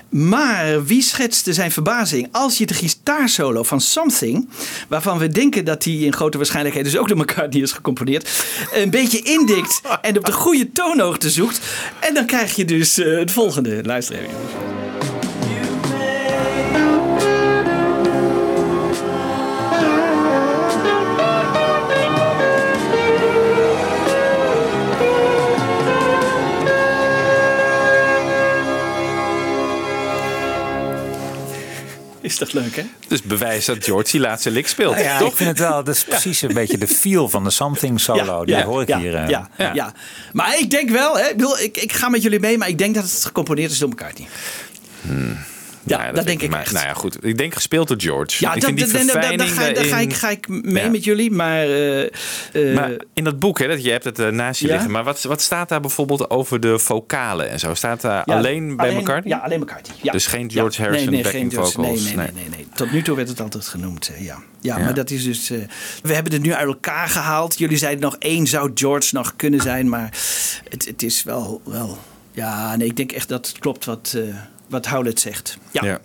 [0.08, 4.48] Maar wie schetste zijn verbazing als je de gitaarsolo van Something,
[4.88, 8.30] waarvan we denken dat die in grote waarschijnlijkheid dus ook door McCartney is gecomponeerd,
[8.72, 11.60] een beetje indikt en op de goede toonhoogte zoekt.
[12.00, 13.84] En dan krijg je dus eh, het volgende.
[13.84, 14.18] Luister.
[32.20, 32.82] Is toch leuk, hè?
[33.08, 34.94] Dus bewijs dat George die laatste lik speelt.
[34.94, 35.28] Nou ja, toch?
[35.30, 38.44] ik vind het wel, dat is precies een beetje de feel van de Something solo.
[38.44, 39.14] Die hoor ik hier.
[39.14, 39.28] eh.
[39.28, 39.92] Ja, ja.
[40.32, 42.78] Maar ik denk wel, hè, ik, bedoel, ik, ik ga met jullie mee, maar ik
[42.78, 44.26] denk dat het gecomponeerd is door McCartney.
[45.98, 46.72] Ja, dat denk ik maar, echt.
[46.72, 47.24] Nou ja, goed.
[47.24, 48.36] Ik denk gespeeld door George.
[48.44, 50.84] Ja, ik dat, vind die daar ga, ik- daar ga, ik, daarin- ga ik mee
[50.84, 50.90] Ja.
[50.90, 51.62] met jullie, maar...
[51.62, 54.72] eh, eh, Maar in dat boek, hè, dat je hebt het eh, naast je Ja?
[54.72, 54.90] liggen.
[54.90, 57.74] Maar wat, wat staat daar bijvoorbeeld over de vocalen en zo?
[57.74, 59.32] Staat daar alleen bij McCartney?
[59.36, 59.96] Ja, alleen McCartney.
[60.02, 60.12] Ja.
[60.12, 60.82] Dus geen George.
[60.82, 62.02] Harrison nee, nee, backing George- vocals?
[62.02, 62.66] Nee, nee, nee, nee.
[62.74, 64.38] Tot nu toe werd het altijd genoemd, eh, ja.
[64.60, 64.78] ja.
[64.78, 65.50] Maar dat is dus...
[65.50, 65.58] eh,
[66.02, 67.58] we hebben het nu uit elkaar gehaald.
[67.58, 70.10] Jullie zeiden nog één zou George nog kunnen zijn, maar
[70.68, 71.98] het, het is wel, wel...
[72.32, 74.22] Ja, nee, ik denk echt dat het klopt wat, eh
[74.70, 75.58] wat Howlett zegt.
[75.70, 75.84] Ja.
[75.84, 76.00] Ja.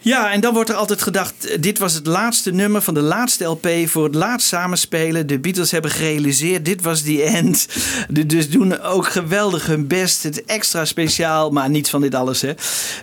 [0.00, 3.00] Ja, en dan wordt er altijd gedacht: eh, dit was het laatste nummer van de
[3.00, 5.26] laatste LP voor het laatst samenspelen.
[5.26, 7.66] De Beatles hebben gerealiseerd: dit was die end.
[8.26, 10.22] Dus doen ook geweldig hun best.
[10.22, 12.40] Het extra speciaal, maar niet van dit alles.
[12.40, 12.52] Hè.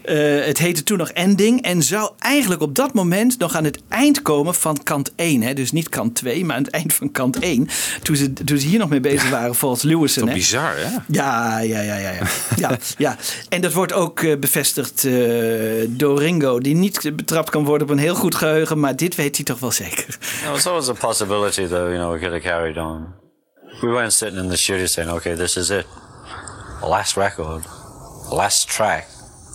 [0.03, 3.79] Eh, het heette toen nog Ending en zou eigenlijk op dat moment nog aan het
[3.89, 5.41] eind komen van kant 1.
[5.41, 5.53] Hè.
[5.53, 7.67] Dus niet kant 2, maar aan het eind van kant 1.
[8.01, 10.23] Toen ze, toen ze hier nog mee bezig waren, volgens Lewison.
[10.23, 10.39] Toch hè.
[10.39, 10.97] bizar, hè?
[11.07, 12.11] Ja, ja, ja, ja.
[12.11, 12.19] Ja,
[12.55, 13.17] ja, ja.
[13.49, 15.07] En dat wordt ook eh, bevestigd
[15.87, 16.84] door Ringo, die niet
[17.15, 20.17] betrapt kan worden op een heel goed geheugen, maar dit weet hij toch wel zeker.
[20.45, 21.87] No, it's always a possibility, though.
[21.89, 23.13] You know, we could have carried on.
[23.81, 25.85] We weren't sitting in the studio saying, "Okay, this is it,
[26.81, 27.65] last record,
[28.29, 29.07] last track,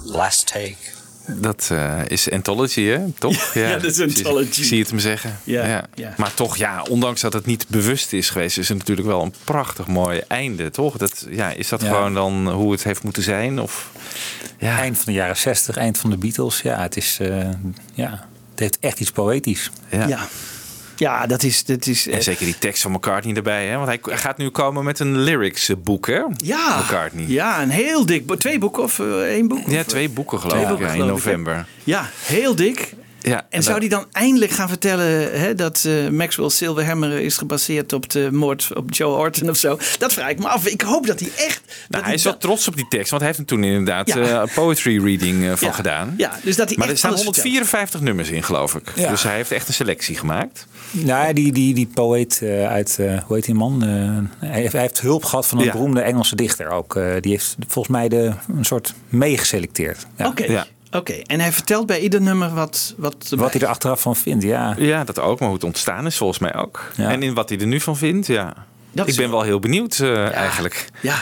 [0.04, 0.99] last take."
[1.36, 2.98] Dat eh, is Anthology, hè?
[3.18, 3.54] Toch?
[3.54, 4.62] Ja, dat is zie- Anthology.
[4.62, 5.38] Zie je het hem zeggen?
[5.44, 6.14] Ja, ja.
[6.16, 9.34] Maar toch, ja, ondanks dat het niet bewust is geweest, is het natuurlijk wel een
[9.44, 10.96] prachtig mooi einde, toch?
[10.96, 11.88] Dat, ja, is dat Ja.
[11.88, 13.60] gewoon dan hoe het heeft moeten zijn?
[13.60, 13.90] Of,
[14.58, 14.78] ja.
[14.78, 16.62] Eind van de jaren 60, eind van de Beatles.
[16.62, 17.18] Ja, het is.
[17.20, 17.48] eh,
[17.94, 18.10] ja,
[18.50, 19.70] het heeft echt iets poëtisch.
[19.90, 20.28] Ja.
[21.01, 21.64] Ja, dat is.
[21.64, 23.74] Dat is eh, En zeker die tekst van McCartney erbij, hè?
[23.76, 26.20] Want hij hij gaat nu komen met een lyrics boek, hè?
[26.36, 27.24] ja, McCartney.
[27.28, 28.34] ja, een heel dik.
[28.38, 29.68] Twee boeken of eh, één boek?
[29.68, 31.66] Ja, Of, twee boeken geloof Twee ik, boeken, ja, in ik, november.
[31.84, 32.92] Ja, heel dik.
[33.22, 37.92] Ja, En zou die dan eindelijk gaan vertellen hè, dat eh, Maxwell Silverhammer is gebaseerd
[37.92, 39.78] op de moord op Joe Orton of zo?
[39.98, 40.66] Dat vraag ik me af.
[40.66, 41.61] Ik hoop dat hij echt.
[41.66, 43.64] dat Nou, hij is wel dat- trots op die tekst, want hij heeft er toen
[43.64, 44.16] inderdaad Ja.
[44.16, 45.74] eh, een poetry reading eh, van Ja.
[45.74, 46.14] gedaan.
[46.16, 48.94] Ja, dus dat hij maar er staan alles 154 nummers in, geloof ik.
[48.96, 50.66] Dus hij heeft echt een selectie gemaakt.
[50.91, 53.82] Nou, die, die, die poëet eh, uit, eh, hoe heet die man?
[53.84, 55.72] Eh, hij, heeft, hij heeft hulp gehad van een Ja.
[55.72, 56.97] beroemde Engelse dichter ook.
[56.97, 60.07] Eh, die heeft volgens mij de, een soort meegeselecteerd.
[60.16, 60.26] Ja.
[60.26, 60.45] Oké.
[60.45, 60.66] Ja.
[60.93, 62.95] Oké, en hij vertelt bij ieder nummer wat.
[62.97, 64.74] Wat, Wat hij er achteraf van vindt, ja.
[64.78, 66.93] Ja, dat ook, maar hoe het ontstaan is volgens mij ook.
[66.97, 67.11] Ja.
[67.11, 68.55] En in wat hij er nu van vindt, ja.
[68.93, 70.86] Dat ik ben wel heel benieuwd eh, eigenlijk.
[71.01, 71.14] Ja,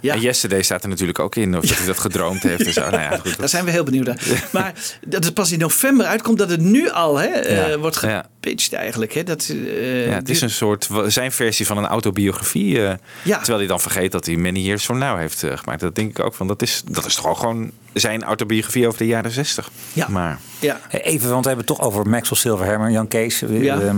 [0.00, 0.14] ja.
[0.14, 2.80] En Yesterday staat er natuurlijk ook in, of dat hij dat gedroomd heeft en zo.
[2.90, 4.48] Nou ja, goed, Daar zijn we heel benieuwd naar.
[4.52, 4.72] Maar
[5.06, 8.24] dat het pas in november uitkomt, dat het nu al hè, eh, wordt Ja.
[8.34, 9.12] gepitcht eigenlijk.
[9.12, 9.22] Hè?
[9.22, 12.86] Dat, eh, Ja, het is een soort zijn versie van een autobiografie.
[12.86, 13.36] eh, Ja.
[13.36, 15.80] Terwijl hij dan vergeet dat hij Many Years From Now heeft gemaakt.
[15.80, 16.46] Dat denk ik ook van.
[16.46, 19.70] Dat is, dat is toch ook gewoon zijn autobiografie over de jaren 60.
[19.92, 20.08] Ja.
[20.08, 20.80] Maar ja.
[20.90, 23.42] Even, want we hebben het toch over Maxwell Silverhammer, Jan Kees.
[23.50, 23.80] Ja.
[23.80, 23.96] ehm,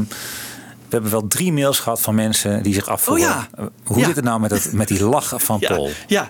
[0.93, 3.27] hebben wel drie mails gehad van mensen die zich afvroegen.
[3.29, 3.49] Oh ja.
[3.59, 4.07] eh, Hoe Ja.
[4.07, 5.91] zit het nou met, het, met die lach van Ja, Paul?
[6.07, 6.29] ja.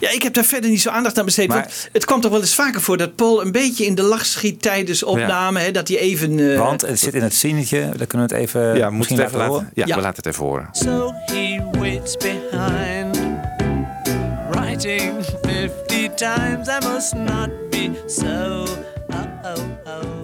[0.00, 1.48] ja, ik heb daar verder niet zo aandacht aan besteed.
[1.48, 4.02] Maar- want het kwam toch wel eens vaker voor dat Paul een beetje in de
[4.02, 5.60] lach schiet tijdens opname.
[5.60, 6.52] Hè, dat hij even.
[6.52, 9.24] eh, Want het zit in het zinnetje, daar kunnen we het even ja, misschien we
[9.24, 9.70] even laten horen.
[9.74, 9.94] ja, Ja.
[9.96, 10.68] we laten het even horen.
[10.72, 13.18] So he waits behind,
[14.50, 16.68] writing 50 times.
[16.68, 18.66] I must not be so.
[19.44, 19.54] Oh,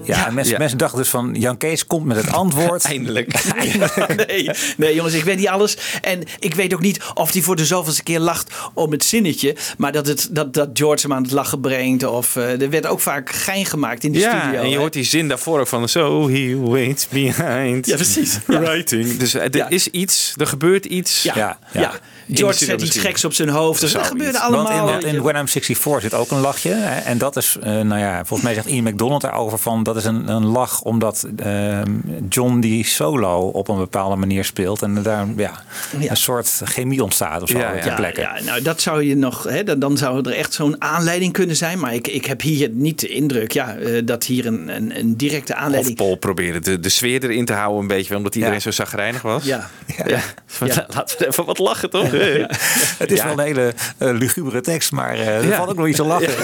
[0.04, 2.84] Ja, en mensen, mensen dachten dus van Jan Kees komt met het antwoord.
[2.84, 3.44] Eindelijk.
[4.26, 5.76] nee, nee, jongens, ik weet niet alles.
[6.02, 9.56] En ik weet ook niet of hij voor de zoveelste keer lacht om het zinnetje.
[9.78, 12.04] Maar dat, het, dat, dat George hem aan het lachen brengt.
[12.04, 14.60] Of uh, er werd ook vaak gein gemaakt in de ja, studio.
[14.60, 14.78] en je hè?
[14.80, 15.88] hoort die zin daarvoor ook van...
[15.88, 18.38] So he waits behind Ja, precies.
[18.46, 19.16] writing.
[19.16, 19.68] Dus er Ja.
[19.68, 21.22] is iets, er gebeurt iets.
[21.22, 21.92] Ja, ja.
[22.32, 23.80] George zet iets geks op zijn hoofd.
[23.80, 24.86] Dus dat gebeurde allemaal.
[24.86, 26.74] Want in, in When I'm 64 zit ook een lachje.
[26.74, 27.00] Hè?
[27.00, 29.82] En dat is, eh, nou ja, volgens mij zegt Ian McDonald daarover van...
[29.82, 31.90] dat is een, een lach omdat ehm,
[32.28, 34.82] John die solo op een bepaalde manier speelt.
[34.82, 35.62] En daar ja,
[36.08, 38.20] een soort chemie ontstaat of zo Ja, ja, plekke.
[38.20, 41.56] ja, nou dat zou je nog, hè, dan, dan zou er echt zo'n aanleiding kunnen
[41.56, 41.78] zijn.
[41.78, 45.16] Maar ik, ik heb hier niet de indruk ja, eh, dat hier een, een, een
[45.16, 45.96] directe Of aanleiding...
[45.96, 48.16] Paul probeerde de, de sfeer erin te houden een beetje...
[48.16, 49.44] omdat iedereen zo zagrijnig was.
[49.44, 49.70] Ja.
[50.06, 50.20] Ja.
[50.94, 52.10] Laten we even wat lachen, toch?
[52.98, 55.56] Het is wel een hele eh, lugubere tekst, maar eh, er Ja.
[55.56, 56.34] valt ook nog iets te lachen.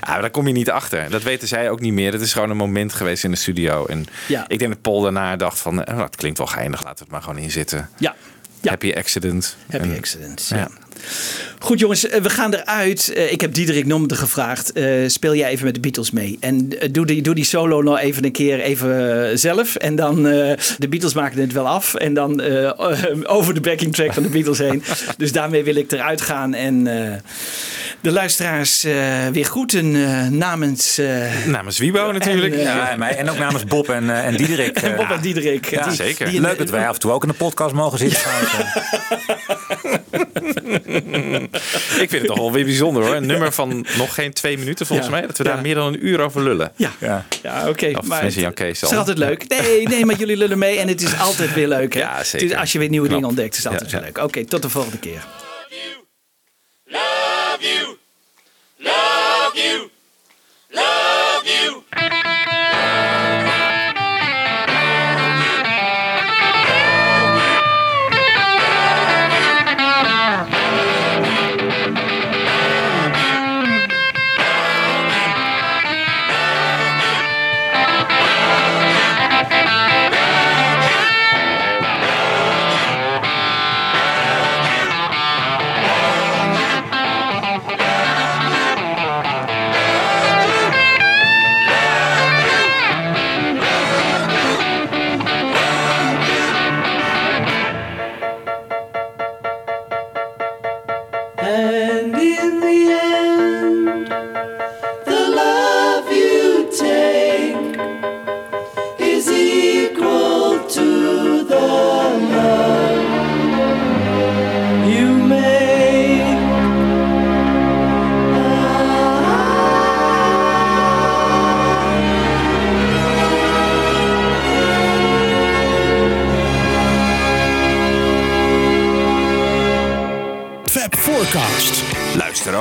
[0.00, 1.10] Ja, maar daar kom je niet achter.
[1.10, 2.12] Dat weten zij ook niet meer.
[2.12, 3.86] Het is gewoon een moment geweest in de studio.
[3.86, 4.44] En Ja.
[4.48, 5.84] ik denk dat Paul daarna dacht van...
[5.84, 7.88] eh, dat klinkt wel geinig, laten we het maar gewoon inzitten.
[7.98, 8.14] Ja.
[8.64, 9.56] Happy accident.
[9.70, 10.68] Happy En- accident, Ja.
[11.58, 13.12] Goed jongens, eh, we gaan eruit.
[13.12, 14.72] Eh, Ik heb Diederik Nomde gevraagd.
[14.72, 16.36] eh, speel jij even met de Beatles mee.
[16.40, 19.74] En doe die, doe die solo nog even een keer even zelf.
[19.76, 21.94] En dan, de Beatles maken het wel af.
[21.94, 22.42] En dan
[23.36, 24.82] over de backing track van de Beatles heen.
[25.16, 26.54] Dus daarmee wil ik eruit gaan.
[26.54, 26.86] En
[28.02, 28.94] de luisteraars eh,
[29.32, 30.98] weer groeten eh, namens...
[30.98, 32.54] eh, Namens Wiebo natuurlijk.
[32.54, 34.76] En, Ja, en, mij, en ook namens Bob en, eh, en Diederik.
[34.78, 35.70] En Bob en Diederik.
[35.70, 36.30] Ja, Die- zeker.
[36.30, 38.20] die- Leuk dat wij af en toe ook in de podcast mogen zitten.
[42.00, 43.14] Ik vind het toch wel weer bijzonder hoor.
[43.14, 45.14] Een nummer van nog geen twee minuten volgens Ja.
[45.14, 45.26] mij.
[45.26, 45.60] Dat we daar Ja.
[45.62, 46.72] meer dan een uur over lullen.
[46.76, 47.24] Ja, ja.
[47.68, 47.90] oké.
[48.04, 49.48] Maar het is altijd leuk.
[49.48, 50.78] Nee, nee, maar jullie lullen mee.
[50.78, 51.94] En het is altijd weer leuk.
[51.94, 52.00] Hè?
[52.00, 52.46] Ja, zeker.
[52.50, 53.18] Is- als je weer nieuwe Knap.
[53.18, 54.18] dingen ontdekt, is het altijd weer leuk.
[54.18, 55.24] Oké, tot de volgende keer.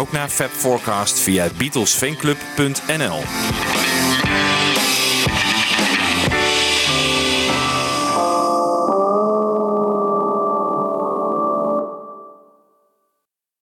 [0.01, 3.19] Ook naar Forecast via beatlesfanclub.nl.